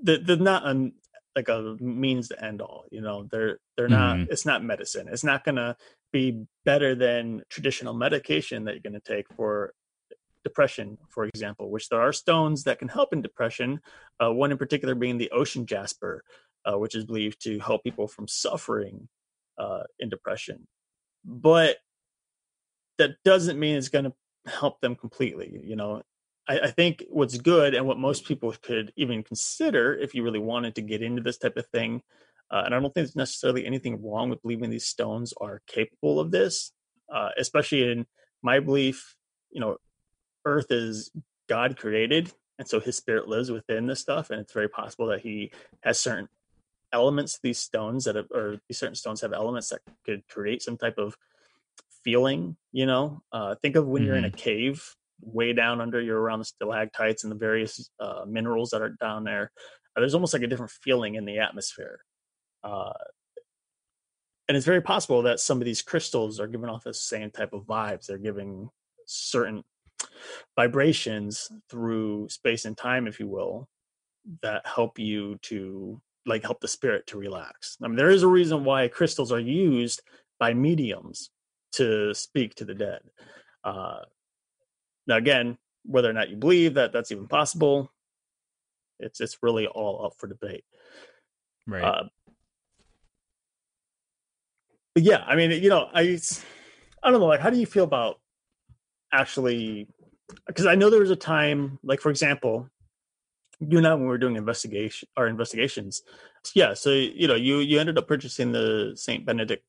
[0.00, 0.92] they're not an,
[1.36, 2.84] like a means to end all.
[2.90, 4.16] You know, they're they're not.
[4.16, 4.32] Mm-hmm.
[4.32, 5.08] It's not medicine.
[5.10, 5.76] It's not going to
[6.12, 9.72] be better than traditional medication that you're going to take for
[10.44, 13.80] depression, for example, which there are stones that can help in depression.
[14.20, 16.22] Uh, one in particular being the ocean jasper,
[16.64, 19.08] uh, which is believed to help people from suffering
[19.58, 20.66] uh, in depression.
[21.24, 21.78] But
[22.98, 24.12] that doesn't mean it's going to
[24.46, 25.60] help them completely.
[25.64, 26.02] You know,
[26.48, 30.38] I, I, think what's good and what most people could even consider if you really
[30.38, 32.02] wanted to get into this type of thing.
[32.50, 36.20] Uh, and I don't think there's necessarily anything wrong with believing these stones are capable
[36.20, 36.72] of this,
[37.12, 38.06] uh, especially in
[38.42, 39.16] my belief.
[39.50, 39.76] You know,
[40.44, 41.10] Earth is
[41.48, 45.20] God created, and so His Spirit lives within this stuff, and it's very possible that
[45.20, 46.28] He has certain
[46.92, 50.76] elements these stones that have, or these certain stones have elements that could create some
[50.76, 51.16] type of
[52.04, 52.56] feeling.
[52.72, 54.06] You know, uh, think of when mm-hmm.
[54.06, 54.36] you're in a mm-hmm.
[54.36, 58.96] cave, way down under, you're around the stalactites and the various uh, minerals that are
[59.00, 59.50] down there.
[59.96, 62.00] Uh, there's almost like a different feeling in the atmosphere.
[62.62, 62.92] Uh,
[64.48, 67.52] and it's very possible that some of these crystals are giving off the same type
[67.52, 68.06] of vibes.
[68.06, 68.68] They're giving
[69.06, 69.64] certain
[70.56, 73.68] vibrations through space and time, if you will,
[74.42, 77.76] that help you to like help the spirit to relax.
[77.82, 80.02] I mean, there is a reason why crystals are used
[80.38, 81.30] by mediums
[81.72, 83.00] to speak to the dead.
[83.62, 84.00] Uh,
[85.06, 87.92] now, again, whether or not you believe that that's even possible,
[88.98, 90.64] it's it's really all up for debate.
[91.66, 91.84] Right.
[91.84, 92.04] Uh,
[94.94, 96.18] but yeah, I mean, you know, I
[97.02, 98.20] I don't know, like, how do you feel about
[99.12, 99.88] actually
[100.46, 102.68] because I know there was a time, like for example,
[103.60, 106.02] you and I when we were doing investigation our investigations,
[106.54, 106.74] yeah.
[106.74, 109.64] So you know, you you ended up purchasing the Saint Benedict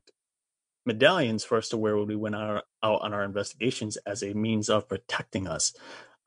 [0.85, 4.33] medallions for us to wear when we went out, out on our investigations as a
[4.33, 5.73] means of protecting us.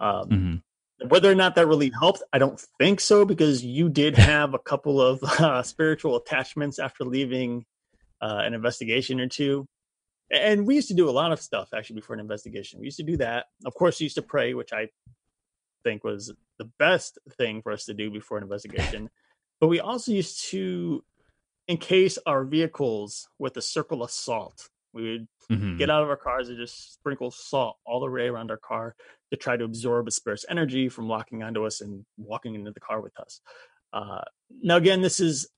[0.01, 1.09] Um, mm-hmm.
[1.09, 4.59] Whether or not that really helped, I don't think so because you did have a
[4.59, 7.65] couple of uh, spiritual attachments after leaving
[8.21, 9.67] uh, an investigation or two
[10.31, 12.81] and we used to do a lot of stuff actually before an investigation.
[12.81, 13.47] We used to do that.
[13.65, 14.89] Of course, we used to pray, which I
[15.85, 19.09] think was the best thing for us to do before an investigation.
[19.61, 21.03] but we also used to
[21.69, 24.69] encase our vehicles with a circle of salt.
[24.93, 25.77] We would mm-hmm.
[25.77, 28.95] get out of our cars and just sprinkle salt all the way around our car
[29.31, 32.81] to try to absorb a spirit's energy from locking onto us and walking into the
[32.81, 33.41] car with us.
[33.93, 34.23] Uh,
[34.63, 35.49] now, again, this is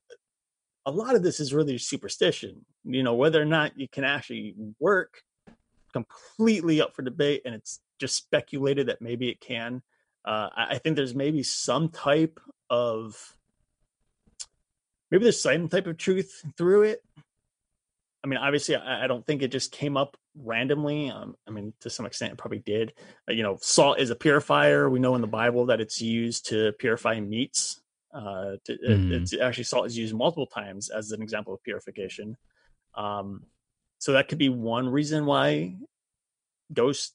[0.85, 2.65] a lot of this is really superstition.
[2.83, 5.21] You know, whether or not you can actually work
[5.93, 9.81] completely up for debate, and it's just speculated that maybe it can.
[10.25, 13.35] Uh, I think there's maybe some type of
[15.11, 17.03] maybe there's some type of truth through it.
[18.23, 21.09] I mean, obviously, I, I don't think it just came up randomly.
[21.09, 22.93] Um, I mean, to some extent, it probably did.
[23.27, 24.89] Uh, you know, salt is a purifier.
[24.89, 27.81] We know in the Bible that it's used to purify meats.
[28.13, 29.11] Uh, to, mm.
[29.11, 32.37] it, it's actually salt is used multiple times as an example of purification.
[32.95, 33.43] Um,
[33.99, 35.75] so that could be one reason why
[36.73, 37.13] ghost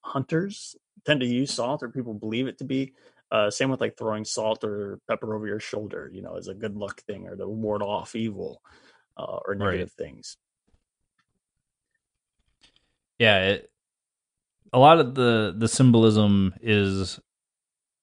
[0.00, 0.76] hunters
[1.06, 2.92] tend to use salt, or people believe it to be.
[3.32, 6.54] Uh, same with like throwing salt or pepper over your shoulder, you know, as a
[6.54, 8.60] good luck thing or to ward off evil
[9.16, 10.06] uh, or negative right.
[10.06, 10.36] things.
[13.18, 13.70] Yeah, it,
[14.70, 17.18] a lot of the the symbolism is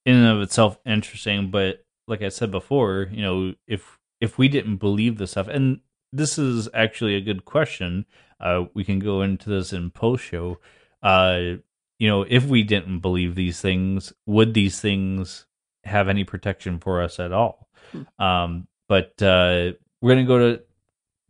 [0.04, 4.48] in and of itself interesting, but like I said before, you know, if if we
[4.48, 8.08] didn't believe this stuff, and this is actually a good question.
[8.40, 10.58] Uh, we can go into this in post show.
[11.04, 11.58] Uh,
[12.00, 15.46] you know, if we didn't believe these things, would these things
[15.84, 17.68] have any protection for us at all?
[17.92, 18.24] Hmm.
[18.24, 20.64] Um, but uh, we're gonna go to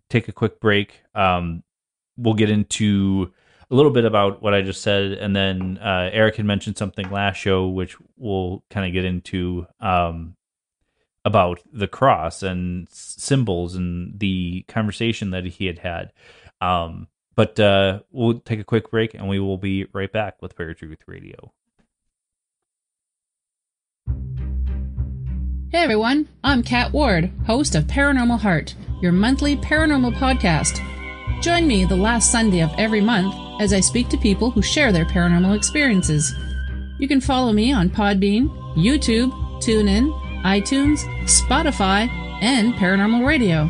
[0.10, 1.02] take a quick break.
[1.14, 1.64] Um,
[2.18, 3.34] we'll get into
[3.72, 7.10] a little bit about what I just said, and then uh, Eric had mentioned something
[7.12, 10.36] last show, which we'll kind of get into um,
[11.26, 16.14] about the cross and symbols and the conversation that he had had.
[16.62, 17.08] Um,
[17.40, 21.00] but uh, we'll take a quick break, and we will be right back with Paratruth
[21.08, 21.54] Radio.
[25.72, 30.82] Hey everyone, I'm Kat Ward, host of Paranormal Heart, your monthly paranormal podcast.
[31.42, 34.92] Join me the last Sunday of every month as I speak to people who share
[34.92, 36.36] their paranormal experiences.
[36.98, 39.32] You can follow me on Podbean, YouTube,
[39.64, 40.12] TuneIn,
[40.44, 42.10] iTunes, Spotify,
[42.42, 43.70] and Paranormal Radio.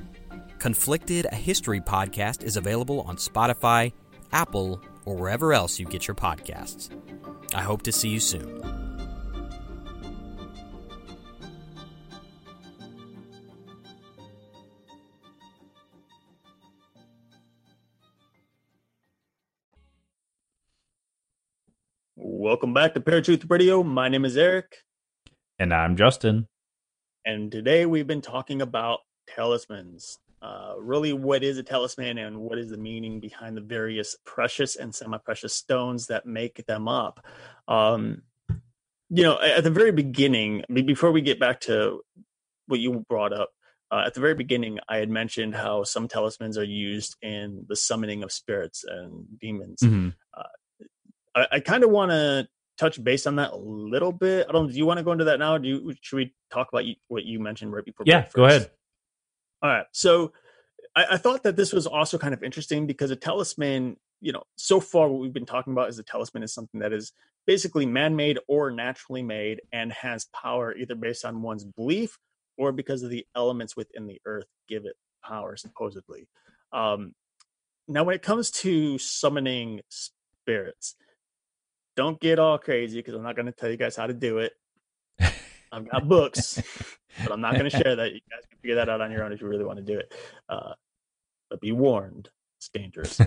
[0.61, 3.91] Conflicted, a history podcast, is available on Spotify,
[4.31, 6.91] Apple, or wherever else you get your podcasts.
[7.55, 8.61] I hope to see you soon.
[22.15, 23.81] Welcome back to Paratruth Radio.
[23.81, 24.83] My name is Eric.
[25.57, 26.47] And I'm Justin.
[27.25, 30.19] And today we've been talking about talismans.
[30.41, 34.75] Uh, really, what is a talisman and what is the meaning behind the various precious
[34.75, 37.25] and semi precious stones that make them up?
[37.67, 38.23] Um,
[39.09, 42.01] you know, at the very beginning, before we get back to
[42.67, 43.49] what you brought up,
[43.91, 47.75] uh, at the very beginning, I had mentioned how some talismans are used in the
[47.75, 49.81] summoning of spirits and demons.
[49.81, 50.09] Mm-hmm.
[50.33, 50.85] Uh,
[51.35, 54.47] I, I kind of want to touch base on that a little bit.
[54.49, 54.71] I don't.
[54.71, 55.57] Do you want to go into that now?
[55.57, 55.93] Do you?
[56.01, 58.05] Should we talk about you, what you mentioned right before?
[58.07, 58.71] Yeah, go ahead.
[59.61, 59.85] All right.
[59.91, 60.33] So
[60.95, 64.43] I, I, thought that this was also kind of interesting because a talisman, you know,
[64.55, 67.13] so far what we've been talking about is a talisman is something that is
[67.45, 72.17] basically man-made or naturally made and has power either based on one's belief
[72.57, 76.27] or because of the elements within the earth give it power supposedly.
[76.73, 77.13] Um,
[77.87, 80.95] now, when it comes to summoning spirits,
[81.95, 84.37] don't get all crazy because I'm not going to tell you guys how to do
[84.39, 84.53] it.
[85.71, 86.61] I've got books,
[87.23, 88.13] but I'm not going to share that.
[88.13, 89.99] You guys can figure that out on your own if you really want to do
[89.99, 90.13] it.
[90.49, 90.73] Uh,
[91.49, 93.19] but be warned, it's dangerous.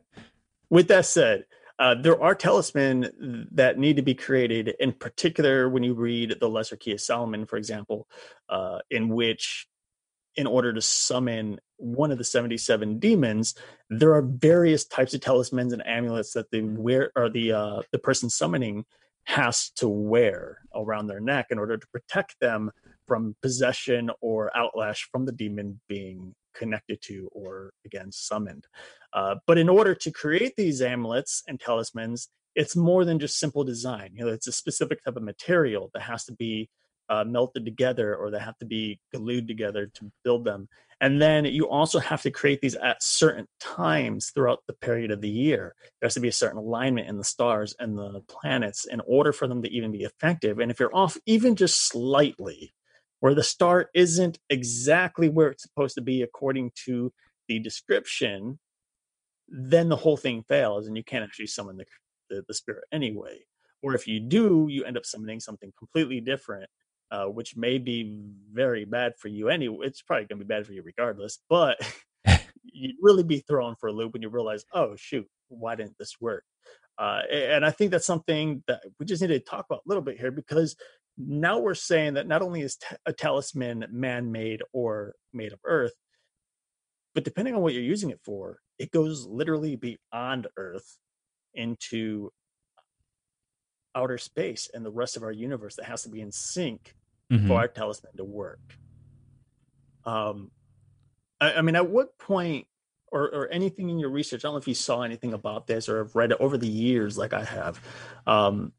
[0.70, 1.44] With that said,
[1.78, 4.74] uh, there are talisman that need to be created.
[4.80, 8.08] In particular, when you read the Lesser Key of Solomon, for example,
[8.48, 9.68] uh, in which
[10.36, 13.54] in order to summon one of the 77 demons
[13.90, 17.98] there are various types of talismans and amulets that the wear or the uh the
[17.98, 18.84] person summoning
[19.26, 22.70] has to wear around their neck in order to protect them
[23.06, 28.66] from possession or outlash from the demon being connected to or again summoned.
[29.12, 33.64] Uh, but in order to create these amulets and talismans it's more than just simple
[33.64, 34.10] design.
[34.14, 36.70] You know it's a specific type of material that has to be
[37.08, 40.68] uh, melted together or they have to be glued together to build them.
[41.00, 45.20] And then you also have to create these at certain times throughout the period of
[45.20, 45.74] the year.
[46.00, 49.32] There has to be a certain alignment in the stars and the planets in order
[49.32, 50.58] for them to even be effective.
[50.58, 52.72] And if you're off even just slightly,
[53.20, 57.12] where the star isn't exactly where it's supposed to be according to
[57.48, 58.58] the description,
[59.48, 61.84] then the whole thing fails and you can't actually summon the,
[62.30, 63.38] the, the spirit anyway.
[63.82, 66.68] Or if you do, you end up summoning something completely different
[67.10, 68.20] uh, which may be
[68.52, 69.86] very bad for you anyway.
[69.86, 71.78] It's probably going to be bad for you regardless, but
[72.64, 76.16] you'd really be thrown for a loop when you realize, oh shoot, why didn't this
[76.20, 76.44] work?
[76.98, 80.02] Uh, and I think that's something that we just need to talk about a little
[80.02, 80.76] bit here because
[81.18, 85.92] now we're saying that not only is a talisman man-made or made of earth,
[87.14, 90.98] but depending on what you're using it for, it goes literally beyond Earth
[91.54, 92.30] into
[93.96, 96.94] outer space and the rest of our universe that has to be in sync
[97.32, 97.48] mm-hmm.
[97.48, 98.60] for our talisman to work.
[100.04, 100.50] Um,
[101.40, 102.66] I, I, mean, at what point,
[103.10, 105.88] or, or anything in your research, I don't know if you saw anything about this
[105.88, 107.80] or have read it over the years, like I have,
[108.26, 108.72] um,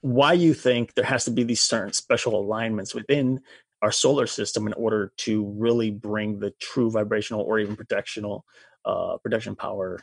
[0.00, 3.40] why you think there has to be these certain special alignments within
[3.82, 8.42] our solar system in order to really bring the true vibrational or even protectional
[8.84, 10.00] uh, protection power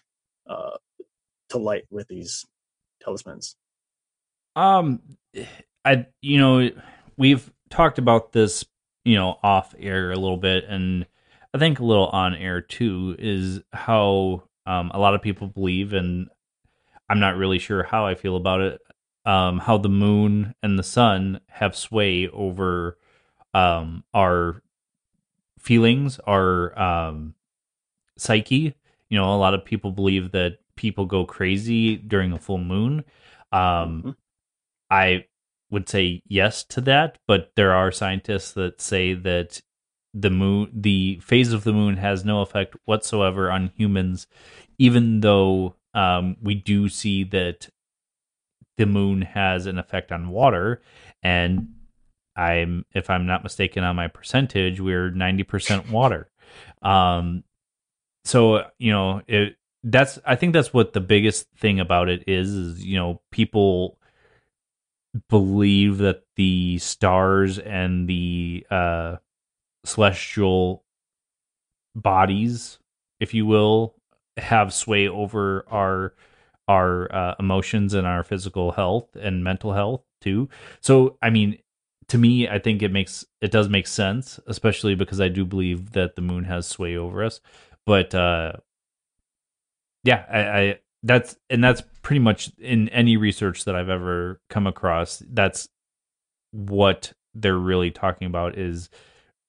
[0.48, 0.78] uh,
[1.50, 2.46] to light with these
[3.02, 3.56] talismans?
[4.56, 5.02] Um,
[5.86, 6.70] I you know
[7.18, 8.66] we've talked about this
[9.04, 11.06] you know off air a little bit, and
[11.54, 15.94] I think a little on air too is how um, a lot of people believe,
[15.94, 16.30] and
[17.10, 18.82] I'm not really sure how I feel about it.
[19.26, 22.98] Um, how the moon and the sun have sway over
[23.54, 24.62] um, our
[25.60, 27.36] feelings, our um,
[28.18, 28.76] psyche.
[29.10, 33.06] You know, a lot of people believe that people go crazy during a full moon.
[33.52, 34.10] Um, mm-hmm.
[34.94, 35.26] I
[35.72, 39.60] would say yes to that, but there are scientists that say that
[40.14, 44.28] the moon, the phase of the moon, has no effect whatsoever on humans,
[44.78, 47.70] even though um, we do see that
[48.78, 50.80] the moon has an effect on water,
[51.24, 51.70] and
[52.36, 56.30] I'm if I'm not mistaken on my percentage, we're 90% water.
[56.84, 57.44] Um
[58.26, 62.52] so you know, it that's I think that's what the biggest thing about it is
[62.52, 63.98] is you know, people
[65.30, 69.18] believe that the stars and the uh
[69.86, 70.84] celestial
[71.96, 72.80] bodies,
[73.20, 73.96] if you will,
[74.38, 76.14] have sway over our
[76.68, 80.48] our uh, emotions and our physical health and mental health too.
[80.80, 81.60] So, I mean,
[82.08, 85.92] to me, I think it makes it does make sense, especially because I do believe
[85.92, 87.42] that the moon has sway over us.
[87.86, 88.54] But uh,
[90.04, 94.68] yeah, I, I that's and that's pretty much in any research that I've ever come
[94.68, 95.24] across.
[95.28, 95.68] That's
[96.52, 98.90] what they're really talking about is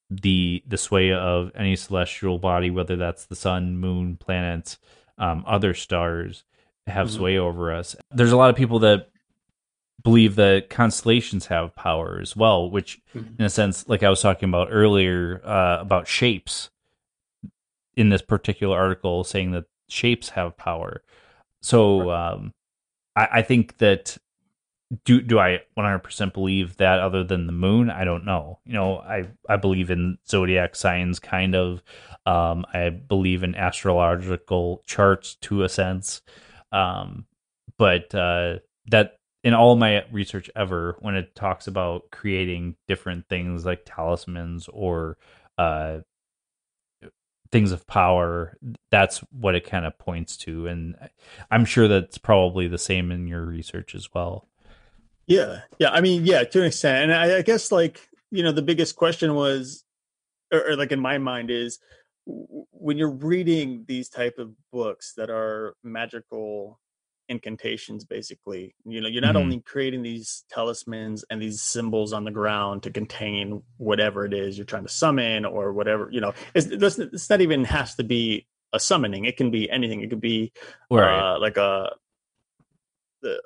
[0.08, 4.78] the the sway of any celestial body, whether that's the sun, moon, planets,
[5.18, 6.44] um, other stars,
[6.86, 7.16] have mm-hmm.
[7.16, 7.96] sway over us.
[8.10, 9.08] There's a lot of people that
[10.02, 13.34] believe that constellations have power as well, which, mm-hmm.
[13.38, 16.70] in a sense, like I was talking about earlier uh, about shapes
[17.96, 21.02] in this particular article, saying that shapes have power.
[21.64, 22.52] So um,
[23.16, 24.18] I, I think that
[25.06, 27.88] do do I 100% believe that other than the moon?
[27.88, 28.58] I don't know.
[28.66, 31.82] You know, I I believe in zodiac signs kind of.
[32.26, 36.20] Um, I believe in astrological charts to a sense.
[36.70, 37.24] Um,
[37.78, 38.58] but uh,
[38.88, 44.68] that in all my research ever, when it talks about creating different things like talismans
[44.70, 45.16] or
[45.56, 45.98] uh,
[47.54, 48.58] things of power,
[48.90, 50.66] that's what it kind of points to.
[50.66, 50.96] And
[51.52, 54.48] I'm sure that's probably the same in your research as well.
[55.28, 55.60] Yeah.
[55.78, 55.90] Yeah.
[55.90, 57.04] I mean, yeah, to an extent.
[57.04, 59.84] And I, I guess, like, you know, the biggest question was,
[60.52, 61.78] or, or like in my mind, is
[62.26, 66.80] when you're reading these type of books that are magical
[67.28, 68.74] incantations basically.
[68.84, 69.42] You know you're not mm-hmm.
[69.44, 74.56] only creating these talismans and these symbols on the ground to contain whatever it is
[74.56, 76.66] you're trying to summon or whatever you know it's,
[76.98, 79.24] it's not even has to be a summoning.
[79.24, 80.02] It can be anything.
[80.02, 80.52] It could be
[80.90, 81.34] right.
[81.36, 81.92] uh, like a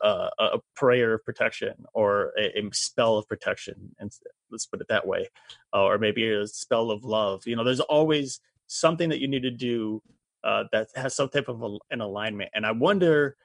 [0.02, 4.10] uh, a prayer of protection or a, a, spell of protection and
[4.50, 5.28] let's put it that way
[5.72, 7.46] uh, or maybe a spell of love.
[7.46, 10.02] You know there's always something that you need to do
[10.42, 12.50] uh, that has some type of a, an alignment.
[12.54, 13.36] And i wonder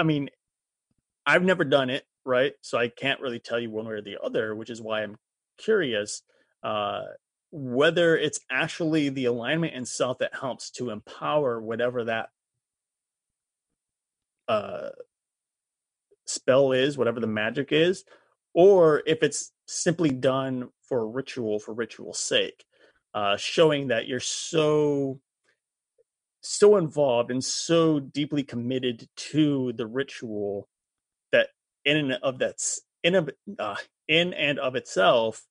[0.00, 0.30] I mean,
[1.26, 2.54] I've never done it, right?
[2.62, 5.16] So I can't really tell you one way or the other, which is why I'm
[5.58, 6.22] curious
[6.62, 7.02] uh,
[7.52, 12.30] whether it's actually the alignment itself that helps to empower whatever that
[14.48, 14.90] uh,
[16.26, 18.04] spell is, whatever the magic is,
[18.54, 22.64] or if it's simply done for ritual for ritual's sake,
[23.14, 25.20] uh, showing that you're so
[26.40, 30.68] so involved and so deeply committed to the ritual
[31.32, 31.48] that
[31.84, 33.28] in and of that's in
[33.58, 33.76] uh,
[34.08, 35.42] in and of itself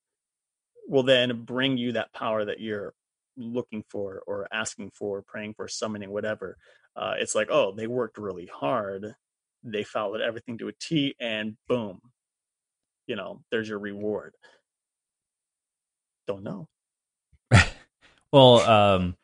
[0.88, 2.94] will then bring you that power that you're
[3.38, 6.58] looking for or asking for praying for summoning whatever.
[6.96, 9.14] Uh, it's like oh they worked really hard.
[9.64, 12.00] They followed everything to a t and boom
[13.10, 14.36] you know there's your reward.
[16.28, 16.70] Don't know.
[18.32, 19.16] Well um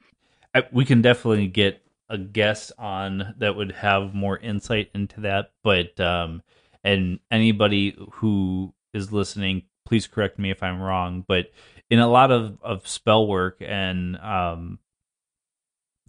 [0.56, 5.52] I, we can definitely get a guest on that would have more insight into that.
[5.64, 6.42] But um,
[6.84, 11.26] and anybody who is listening, please correct me if I'm wrong.
[11.28, 11.52] But
[11.90, 14.80] in a lot of of spell work and um,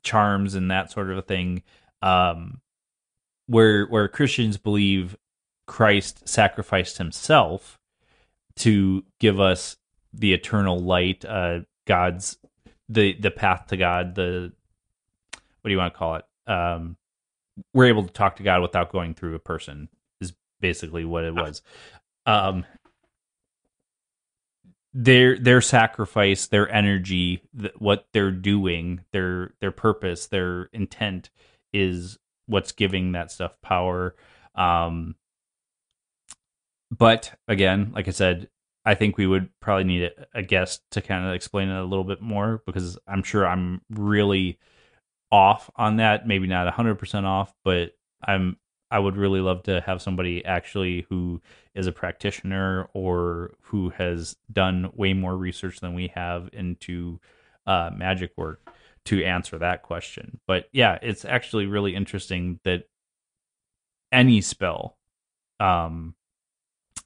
[0.03, 1.65] charms and that sort of a thing,
[2.01, 2.61] um,
[3.49, 5.17] where where Christians believe
[5.67, 7.81] Christ sacrificed himself
[8.59, 9.77] to give us
[10.13, 12.39] the eternal light, uh, God's
[12.89, 14.53] the the path to God, the
[15.61, 16.25] what do you want to call it?
[16.47, 16.97] Um,
[17.73, 19.89] we're able to talk to God without going through a person
[20.21, 21.63] is basically what it was.
[22.27, 22.65] Um,
[24.93, 31.31] their their sacrifice, their energy, th- what they're doing, their their purpose, their intent
[31.73, 34.15] is what's giving that stuff power.
[34.55, 35.17] Um,
[36.97, 38.49] but again, like I said,
[38.87, 42.05] I think we would probably need a, guest to kind of explain it a little
[42.05, 44.61] bit more because I'm sure I'm really
[45.33, 46.29] off on that.
[46.29, 48.57] Maybe not 100% off, but I'm
[48.89, 51.43] I would really love to have somebody actually who
[51.75, 57.19] is a practitioner or who has done way more research than we have into
[57.67, 58.71] uh, magic work
[59.07, 60.39] to answer that question.
[60.47, 62.85] But yeah, it's actually really interesting that
[64.13, 64.97] any spell
[65.59, 66.15] um,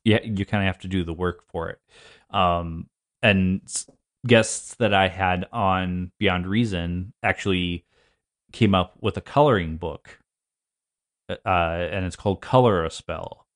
[0.05, 1.81] yeah, you kind of have to do the work for it.
[2.31, 2.89] Um,
[3.23, 3.61] and
[4.27, 7.85] guests that I had on Beyond Reason actually
[8.53, 10.19] came up with a coloring book,
[11.29, 13.47] uh, and it's called Color a Spell,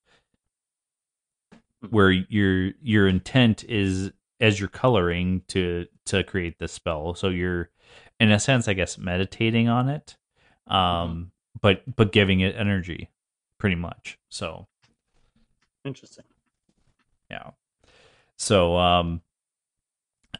[1.89, 7.15] where your your intent is as you're coloring to to create the spell.
[7.15, 7.69] So you're,
[8.19, 10.15] in a sense, I guess, meditating on it,
[10.67, 11.23] um, mm-hmm.
[11.61, 13.09] but but giving it energy,
[13.57, 14.17] pretty much.
[14.29, 14.67] So
[15.83, 16.25] interesting.
[18.37, 19.21] So um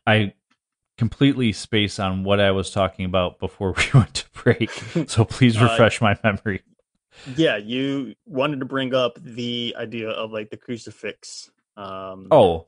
[0.05, 0.33] I
[0.97, 4.71] completely space on what I was talking about before we went to break.
[5.07, 6.61] So please uh, refresh uh, my memory.
[7.35, 11.49] Yeah, you wanted to bring up the idea of like the crucifix.
[11.77, 12.67] Um Oh.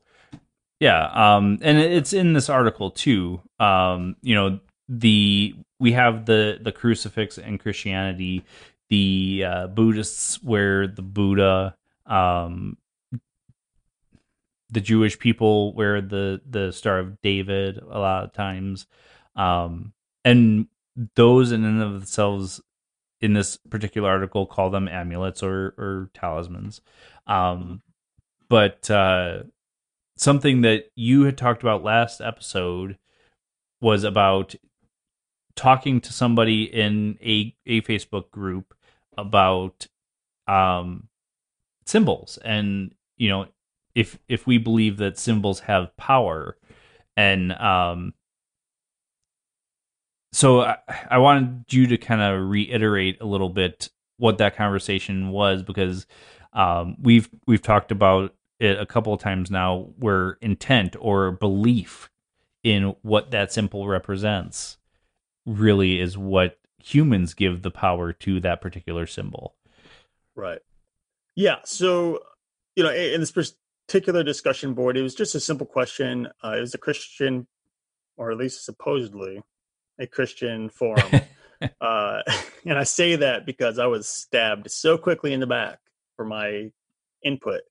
[0.80, 3.40] Yeah, um and it's in this article too.
[3.58, 8.44] Um you know, the we have the the crucifix in Christianity,
[8.88, 11.76] the uh Buddhists wear the Buddha
[12.06, 12.78] um
[14.70, 18.86] the Jewish people wear the the Star of David a lot of times,
[19.36, 19.92] um,
[20.24, 20.66] and
[21.14, 22.60] those in and of themselves,
[23.20, 26.80] in this particular article, call them amulets or or talismans.
[27.26, 27.82] Um,
[28.48, 29.44] but uh,
[30.16, 32.98] something that you had talked about last episode
[33.80, 34.54] was about
[35.56, 38.74] talking to somebody in a a Facebook group
[39.16, 39.86] about
[40.46, 41.08] um,
[41.86, 43.46] symbols and you know
[43.98, 46.56] if if we believe that symbols have power.
[47.16, 48.14] And um
[50.32, 50.76] so I,
[51.10, 56.06] I wanted you to kind of reiterate a little bit what that conversation was because
[56.52, 62.10] um, we've we've talked about it a couple of times now where intent or belief
[62.62, 64.76] in what that symbol represents
[65.46, 69.56] really is what humans give the power to that particular symbol.
[70.36, 70.60] Right.
[71.34, 72.20] Yeah so
[72.76, 73.32] you know in this
[73.88, 76.28] particular discussion board, it was just a simple question.
[76.44, 77.46] Uh, it was a Christian,
[78.18, 79.42] or at least supposedly
[79.98, 81.10] a Christian forum.
[81.80, 82.20] uh,
[82.66, 85.78] and I say that because I was stabbed so quickly in the back
[86.16, 86.70] for my
[87.24, 87.62] input.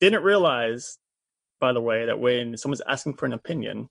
[0.00, 0.96] Didn't realize,
[1.60, 3.90] by the way, that when someone's asking for an opinion,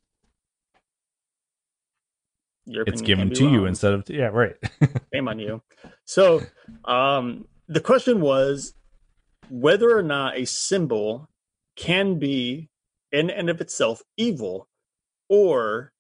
[2.66, 3.54] your opinion it's given to wrong.
[3.54, 4.56] you instead of yeah, right.
[5.14, 5.62] Shame on you.
[6.06, 6.42] So,
[6.86, 8.74] um, the question was
[9.50, 11.30] whether or not a symbol
[11.78, 12.70] can be
[13.14, 14.68] in and of itself evil,
[15.30, 15.94] or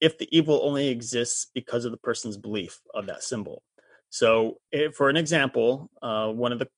[0.00, 3.62] if the evil only exists because of the person's belief of that symbol.
[4.10, 6.68] So, if, for an example, uh, one of the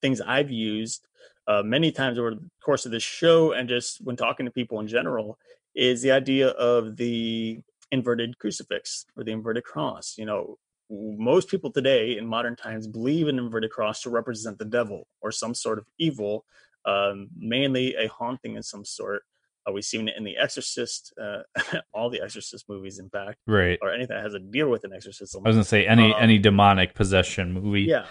[0.00, 1.06] things I've used
[1.46, 4.80] uh, many times over the course of this show and just when talking to people
[4.80, 5.38] in general
[5.74, 7.60] is the idea of the
[7.92, 10.14] inverted crucifix or the inverted cross.
[10.16, 10.58] You know,
[10.90, 15.30] most people today in modern times believe an inverted cross to represent the devil or
[15.30, 16.44] some sort of evil
[16.86, 19.22] um, mainly a haunting of some sort.
[19.68, 21.42] Uh, we've seen it in The Exorcist, uh,
[21.92, 24.92] all the Exorcist movies, in fact, right, or anything that has a deal with an
[24.92, 25.42] exorcism.
[25.44, 27.82] I was gonna say any um, any demonic possession movie.
[27.82, 28.06] Yeah,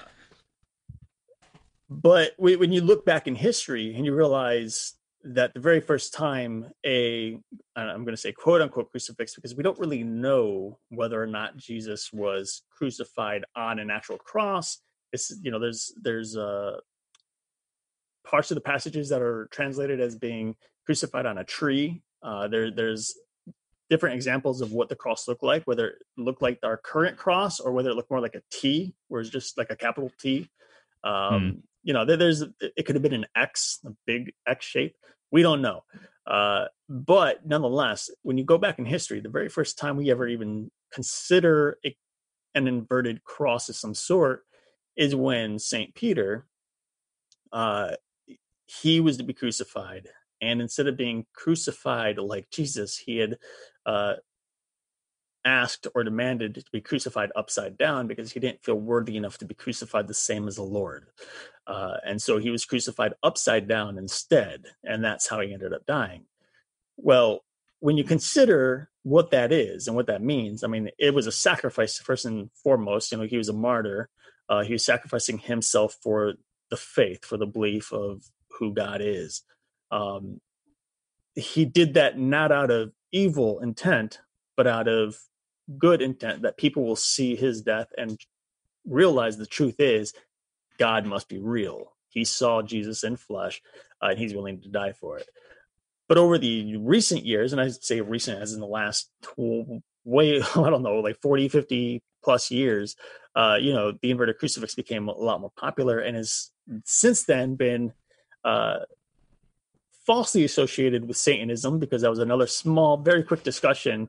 [1.89, 6.71] but when you look back in history and you realize that the very first time
[6.85, 7.37] a
[7.75, 11.57] I'm going to say quote unquote crucifix because we don't really know whether or not
[11.57, 14.79] Jesus was crucified on an actual cross.
[15.13, 16.77] It's you know there's there's uh
[18.25, 20.55] parts of the passages that are translated as being
[20.85, 22.01] crucified on a tree.
[22.23, 23.15] Uh, there, there's
[23.89, 27.59] different examples of what the cross looked like, whether it looked like our current cross
[27.59, 30.49] or whether it looked more like a T, where it's just like a capital T.
[31.03, 31.59] Um, hmm.
[31.83, 34.95] You know, there's it could have been an X, a big X shape.
[35.31, 35.83] We don't know.
[36.25, 40.27] Uh, but nonetheless, when you go back in history, the very first time we ever
[40.27, 41.95] even consider a,
[42.55, 44.45] an inverted cross of some sort
[44.95, 46.47] is when Saint Peter,
[47.51, 47.91] uh,
[48.65, 50.09] he was to be crucified,
[50.41, 53.37] and instead of being crucified like Jesus, he had
[53.85, 54.15] uh,
[55.45, 59.45] asked or demanded to be crucified upside down because he didn't feel worthy enough to
[59.45, 61.07] be crucified the same as the Lord.
[61.67, 64.65] Uh, and so he was crucified upside down instead.
[64.83, 66.25] And that's how he ended up dying.
[66.97, 67.43] Well,
[67.79, 71.31] when you consider what that is and what that means, I mean, it was a
[71.31, 73.11] sacrifice first and foremost.
[73.11, 74.09] You know, he was a martyr.
[74.49, 76.33] Uh, he was sacrificing himself for
[76.71, 78.23] the faith, for the belief of
[78.59, 79.43] who God is.
[79.91, 80.41] Um,
[81.35, 84.19] he did that not out of evil intent,
[84.55, 85.17] but out of
[85.77, 88.19] good intent that people will see his death and
[88.85, 90.13] realize the truth is
[90.77, 91.93] God must be real.
[92.09, 93.61] He saw Jesus in flesh,
[94.01, 95.27] uh, and he's willing to die for it.
[96.07, 100.69] But over the recent years, and I say recent as in the last way, I
[100.69, 102.95] don't know, like 40, 50 plus years,
[103.35, 106.51] uh, you know, the inverted crucifix became a lot more popular and has
[106.85, 107.91] since then been
[108.45, 108.79] uh,
[110.05, 114.07] falsely associated with Satanism because that was another small, very quick discussion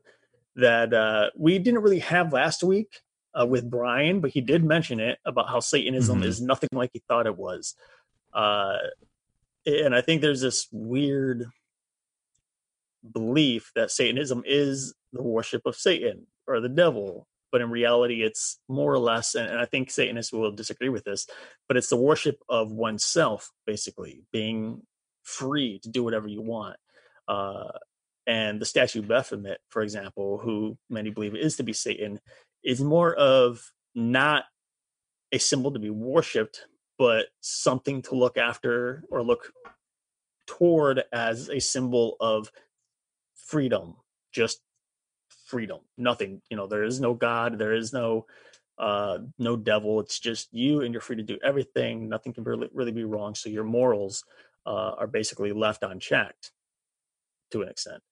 [0.55, 3.01] that uh, we didn't really have last week
[3.39, 6.29] uh, with Brian, but he did mention it about how Satanism mm-hmm.
[6.29, 7.75] is nothing like he thought it was.
[8.33, 8.77] Uh,
[9.65, 11.47] and I think there's this weird
[13.13, 17.27] belief that Satanism is the worship of Satan or the devil,
[17.57, 21.05] but in reality, it's more or less, and, and I think Satanists will disagree with
[21.05, 21.27] this,
[21.69, 24.83] but it's the worship of oneself, basically, being
[25.23, 26.77] free to do whatever you want.
[27.27, 27.73] Uh,
[28.27, 32.21] and the statue of Baphomet, for example, who many believe is to be Satan,
[32.63, 34.45] is more of not
[35.33, 36.67] a symbol to be worshipped,
[36.99, 39.51] but something to look after or look
[40.47, 42.53] toward as a symbol of
[43.35, 43.97] freedom,
[44.31, 44.61] just
[45.47, 45.79] freedom.
[45.97, 48.27] Nothing, you know, there is no God, there is no
[48.79, 50.01] uh no devil.
[50.01, 52.11] It's just you and you're free to do everything.
[52.11, 53.35] Nothing can really, really be wrong.
[53.35, 54.25] So your morals
[54.67, 56.51] uh, are basically left unchecked
[57.53, 58.03] to an extent.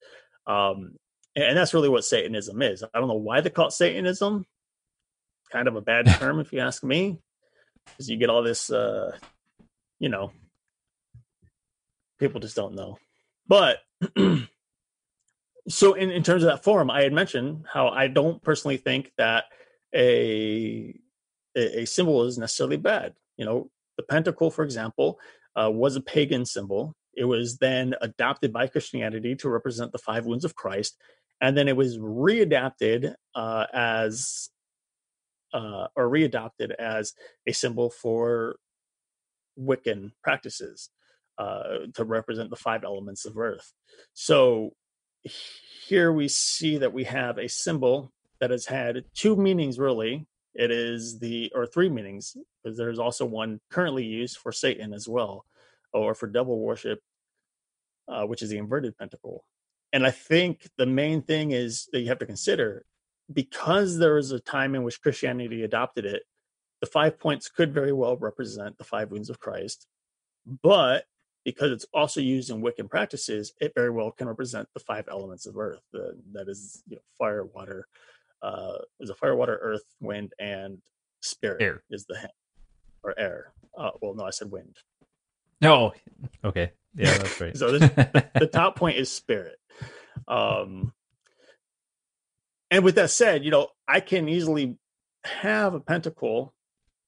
[0.46, 0.96] Um,
[1.36, 2.82] and that's really what Satanism is.
[2.82, 4.46] I don't know why they call it Satanism.
[5.50, 7.18] Kind of a bad term, if you ask me,
[7.84, 9.16] because you get all this, uh,
[9.98, 10.30] you know,
[12.18, 12.98] people just don't know.
[13.48, 13.78] But
[15.68, 19.12] so, in, in terms of that forum, I had mentioned how I don't personally think
[19.16, 19.44] that
[19.94, 20.94] a
[21.56, 23.14] a symbol is necessarily bad.
[23.36, 25.18] You know, the pentacle, for example,
[25.56, 26.94] uh, was a pagan symbol.
[27.16, 30.98] It was then adopted by Christianity to represent the five wounds of Christ,
[31.40, 34.50] and then it was readapted uh, as
[35.54, 37.14] uh, or readopted as
[37.46, 38.56] a symbol for
[39.58, 40.90] Wiccan practices
[41.38, 43.72] uh, to represent the five elements of Earth.
[44.12, 44.72] So
[45.24, 50.26] here we see that we have a symbol that has had two meanings really.
[50.54, 55.08] It is the or three meanings because there's also one currently used for Satan as
[55.08, 55.44] well
[55.92, 57.00] or for devil worship,
[58.08, 59.44] uh, which is the inverted pentacle.
[59.92, 62.84] And I think the main thing is that you have to consider
[63.32, 66.22] because there was a time in which Christianity adopted it,
[66.80, 69.86] the five points could very well represent the five wounds of Christ.
[70.62, 71.04] But
[71.44, 75.46] because it's also used in Wiccan practices, it very well can represent the five elements
[75.46, 75.82] of earth.
[75.92, 77.86] The, that is, you know, fire, water,
[78.42, 80.78] uh, is a fire, water, earth, wind, and
[81.20, 81.82] spirit air.
[81.90, 82.30] is the
[83.02, 83.52] or air.
[83.76, 84.76] Uh, well, no, I said wind.
[85.60, 85.92] No,
[86.44, 86.72] okay.
[86.94, 87.56] Yeah, that's right.
[87.56, 89.58] so this, the, the top point is spirit.
[90.26, 90.92] Um,
[92.70, 94.76] and with that said, you know, I can easily
[95.24, 96.54] have a pentacle,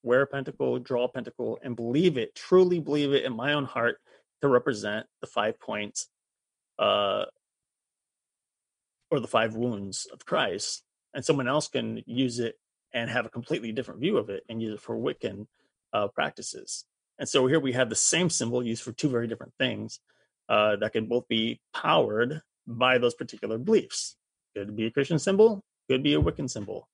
[0.03, 3.65] wear a pentacle, draw a pentacle, and believe it, truly believe it in my own
[3.65, 3.99] heart
[4.43, 6.09] to represent the five points
[6.79, 7.25] uh,
[9.11, 10.83] or the five wounds of Christ.
[11.15, 12.59] And someone else can use it
[12.93, 15.47] and have a completely different view of it and use it for Wiccan
[15.93, 16.85] uh, practices.
[17.19, 20.01] And so here we have the same symbol used for two very different things
[20.49, 24.17] uh, that can both be powered by those particular beliefs.
[24.55, 26.89] Could be a Christian symbol, could be a Wiccan symbol.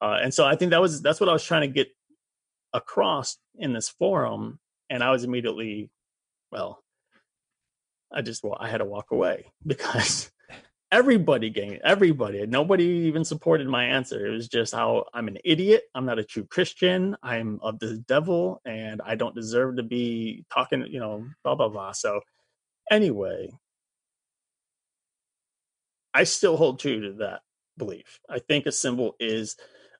[0.00, 1.88] Uh, and so I think that was that's what I was trying to get
[2.72, 4.58] across in this forum.
[4.90, 5.90] And I was immediately,
[6.52, 6.82] well,
[8.12, 10.30] I just well, I had to walk away because
[10.92, 15.82] everybody gained everybody nobody even supported my answer it was just how i'm an idiot
[15.96, 20.44] i'm not a true christian i'm of the devil and i don't deserve to be
[20.48, 22.20] talking you know blah blah blah so
[22.88, 23.50] anyway
[26.16, 27.40] I still hold true to that
[27.76, 28.20] belief.
[28.30, 29.54] I think a symbol is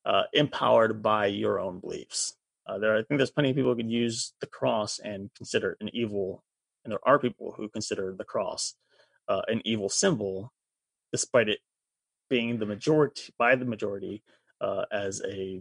[0.06, 2.34] uh, empowered by your own beliefs.
[2.66, 5.72] Uh, there, I think there's plenty of people who could use the cross and consider
[5.72, 6.42] it an evil,
[6.86, 8.74] and there are people who consider the cross
[9.28, 10.52] uh, an evil symbol,
[11.10, 11.58] despite it
[12.30, 14.22] being the majority by the majority
[14.60, 15.60] uh, as a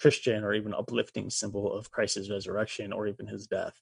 [0.00, 3.80] Christian or even uplifting symbol of Christ's resurrection or even his death.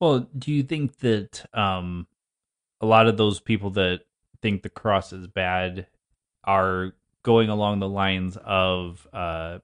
[0.00, 2.06] Well, do you think that um,
[2.82, 4.02] a lot of those people that
[4.42, 5.86] think the cross is bad
[6.44, 9.58] are going along the lines of uh,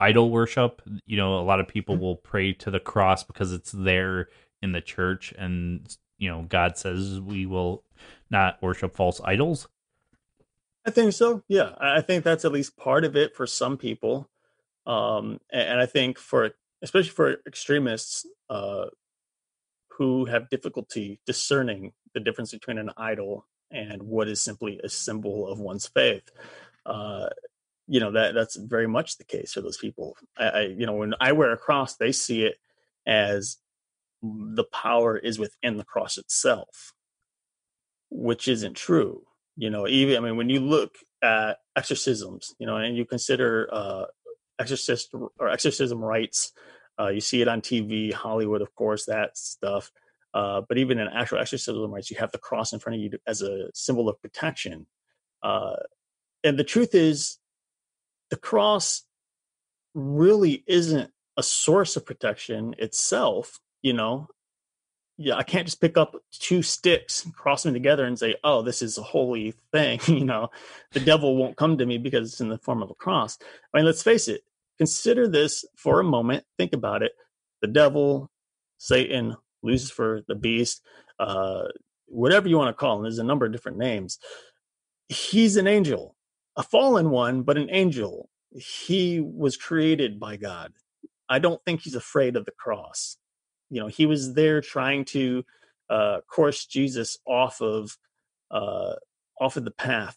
[0.00, 0.82] idol worship?
[1.06, 2.04] You know, a lot of people mm-hmm.
[2.04, 4.28] will pray to the cross because it's there
[4.62, 7.84] in the church, and you know, God says we will
[8.30, 9.68] not worship false idols.
[10.84, 11.42] I think so.
[11.48, 14.28] Yeah, I think that's at least part of it for some people,
[14.86, 18.86] um, and I think for especially for extremists uh,
[19.88, 25.46] who have difficulty discerning the difference between an idol and what is simply a symbol
[25.48, 26.30] of one's faith.
[26.86, 27.28] Uh,
[27.88, 30.16] you know that that's very much the case for those people.
[30.36, 32.56] I, I, you know when I wear a cross, they see it
[33.06, 33.56] as
[34.22, 36.92] the power is within the cross itself,
[38.10, 39.22] which isn't true
[39.58, 43.68] you know even i mean when you look at exorcisms you know and you consider
[43.72, 44.04] uh
[44.58, 46.52] exorcist or exorcism rites
[46.98, 49.90] uh you see it on tv hollywood of course that stuff
[50.32, 53.10] uh but even in actual exorcism rites you have the cross in front of you
[53.26, 54.86] as a symbol of protection
[55.42, 55.76] uh
[56.44, 57.38] and the truth is
[58.30, 59.02] the cross
[59.94, 64.28] really isn't a source of protection itself you know
[65.20, 68.80] yeah, I can't just pick up two sticks, cross them together, and say, "Oh, this
[68.80, 70.50] is a holy thing." you know,
[70.92, 73.36] the devil won't come to me because it's in the form of a cross.
[73.42, 74.42] I mean, let's face it.
[74.78, 76.44] Consider this for a moment.
[76.56, 77.12] Think about it.
[77.62, 78.30] The devil,
[78.78, 80.82] Satan, Lucifer, the beast,
[81.18, 81.64] uh,
[82.06, 83.02] whatever you want to call him.
[83.02, 84.20] There's a number of different names.
[85.08, 86.14] He's an angel,
[86.58, 88.28] a fallen one, but an angel.
[88.50, 90.74] He was created by God.
[91.30, 93.16] I don't think he's afraid of the cross
[93.70, 95.44] you know he was there trying to
[95.90, 97.96] uh, course Jesus off of
[98.50, 98.94] uh,
[99.40, 100.16] off of the path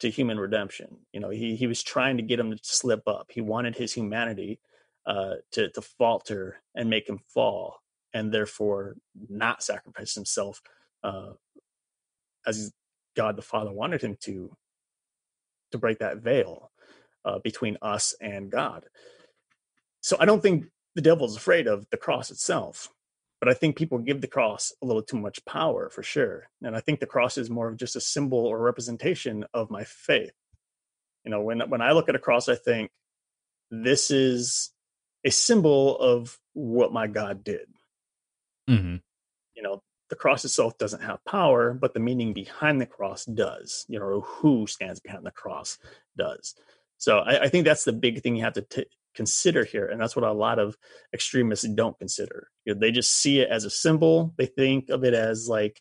[0.00, 0.96] to human redemption.
[1.12, 3.30] You know, he he was trying to get him to slip up.
[3.30, 4.60] He wanted his humanity
[5.06, 7.82] uh, to to falter and make him fall,
[8.14, 8.96] and therefore
[9.28, 10.62] not sacrifice himself
[11.02, 11.32] uh,
[12.46, 12.72] as
[13.16, 14.56] God the Father wanted him to
[15.72, 16.70] to break that veil
[17.24, 18.84] uh, between us and God.
[20.00, 22.88] So I don't think the devil's afraid of the cross itself
[23.42, 26.76] but i think people give the cross a little too much power for sure and
[26.76, 30.32] i think the cross is more of just a symbol or representation of my faith
[31.24, 32.90] you know when when i look at a cross i think
[33.70, 34.70] this is
[35.24, 37.66] a symbol of what my god did
[38.70, 38.96] mm-hmm.
[40.12, 44.20] The cross itself doesn't have power but the meaning behind the cross does you know
[44.20, 45.78] who stands behind the cross
[46.16, 46.54] does.
[46.98, 48.84] So I, I think that's the big thing you have to t-
[49.14, 50.76] consider here and that's what a lot of
[51.14, 52.48] extremists don't consider.
[52.66, 54.34] You know, they just see it as a symbol.
[54.36, 55.80] They think of it as like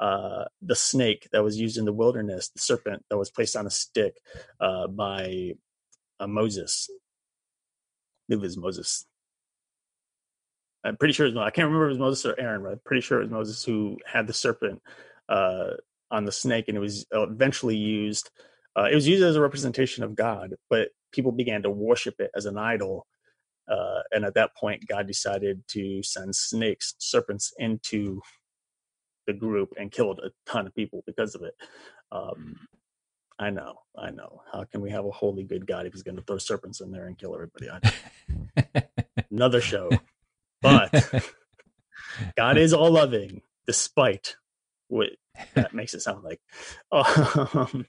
[0.00, 3.66] uh, the snake that was used in the wilderness the serpent that was placed on
[3.66, 4.14] a stick
[4.60, 5.52] uh, by
[6.20, 6.88] uh, moses.
[8.28, 9.06] It was moses
[10.84, 12.72] i'm pretty sure it was, i can't remember if it was moses or aaron but
[12.72, 14.80] i'm pretty sure it was moses who had the serpent
[15.28, 15.70] uh,
[16.10, 18.30] on the snake and it was eventually used
[18.76, 22.30] uh, it was used as a representation of god but people began to worship it
[22.34, 23.06] as an idol.
[23.70, 28.20] Uh, and at that point, God decided to send snakes, serpents into
[29.26, 31.54] the group and killed a ton of people because of it.
[32.10, 32.56] Um,
[33.38, 34.42] I know, I know.
[34.52, 36.90] How can we have a holy good God if he's going to throw serpents in
[36.90, 37.68] there and kill everybody?
[39.30, 39.90] Another show.
[40.62, 40.92] But
[42.36, 44.36] God is all loving, despite
[44.88, 45.10] what
[45.54, 46.40] that makes it sound like.
[46.92, 47.86] Um,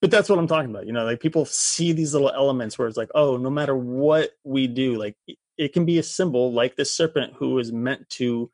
[0.00, 0.86] but that's what I'm talking about.
[0.86, 4.30] You know, like people see these little elements where it's like, oh, no matter what
[4.44, 5.16] we do, like
[5.58, 8.50] it can be a symbol like this serpent who is meant to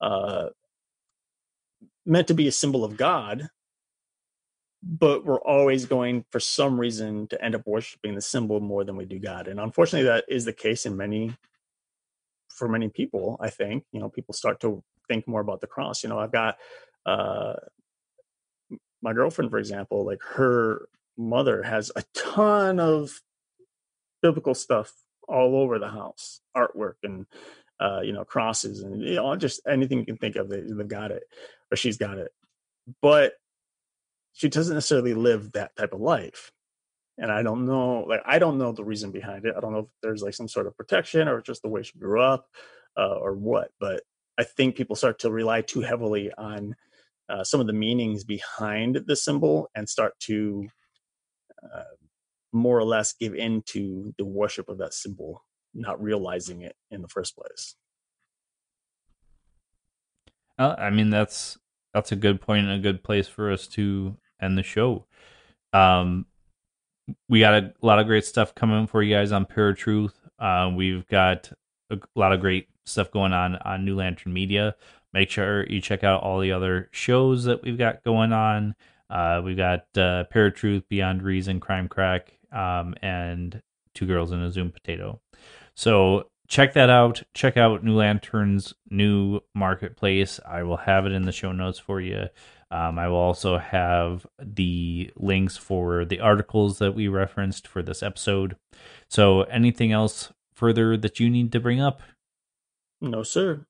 [0.00, 0.48] uh
[2.06, 3.48] meant to be a symbol of God,
[4.82, 8.96] but we're always going for some reason to end up worshiping the symbol more than
[8.96, 9.48] we do God.
[9.48, 11.36] And unfortunately that is the case in many
[12.60, 13.84] for many people, I think.
[13.90, 16.04] You know, people start to think more about the cross.
[16.04, 16.58] You know, I've got
[17.06, 17.54] uh
[19.02, 20.86] my girlfriend, for example, like her
[21.16, 23.20] mother has a ton of
[24.22, 24.92] biblical stuff
[25.26, 27.26] all over the house, artwork and
[27.80, 30.48] uh, you know crosses and you know just anything you can think of.
[30.48, 31.22] They, they've got it,
[31.72, 32.32] or she's got it,
[33.00, 33.32] but
[34.32, 36.52] she doesn't necessarily live that type of life.
[37.20, 39.54] And I don't know, like I don't know the reason behind it.
[39.56, 41.98] I don't know if there's like some sort of protection or just the way she
[41.98, 42.48] grew up
[42.96, 43.70] uh, or what.
[43.78, 44.02] But
[44.38, 46.74] I think people start to rely too heavily on
[47.28, 50.66] uh, some of the meanings behind the symbol and start to
[51.62, 51.82] uh,
[52.52, 55.44] more or less give in to the worship of that symbol,
[55.74, 57.76] not realizing it in the first place.
[60.58, 61.58] Uh, I mean, that's
[61.94, 65.06] that's a good point and a good place for us to end the show.
[65.72, 66.26] Um,
[67.28, 70.12] we got a lot of great stuff coming for you guys on Paratruth.
[70.38, 71.52] Uh, we've got
[71.90, 74.74] a lot of great stuff going on on New Lantern Media.
[75.12, 78.74] Make sure you check out all the other shows that we've got going on.
[79.08, 83.60] Uh, we've got uh, Paratruth, Beyond Reason, Crime Crack, um, and
[83.94, 85.20] Two Girls in a Zoom Potato.
[85.74, 87.22] So check that out.
[87.34, 90.38] Check out New Lantern's new marketplace.
[90.46, 92.28] I will have it in the show notes for you.
[92.70, 98.02] Um, I will also have the links for the articles that we referenced for this
[98.02, 98.56] episode.
[99.08, 102.00] So, anything else further that you need to bring up?
[103.00, 103.66] No, sir.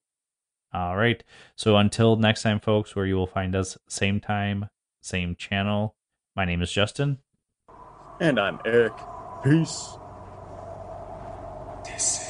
[0.74, 1.22] All right.
[1.56, 4.68] So, until next time, folks, where you will find us same time,
[5.02, 5.94] same channel.
[6.36, 7.18] My name is Justin.
[8.20, 8.92] And I'm Eric.
[9.42, 9.96] Peace.
[11.86, 12.29] In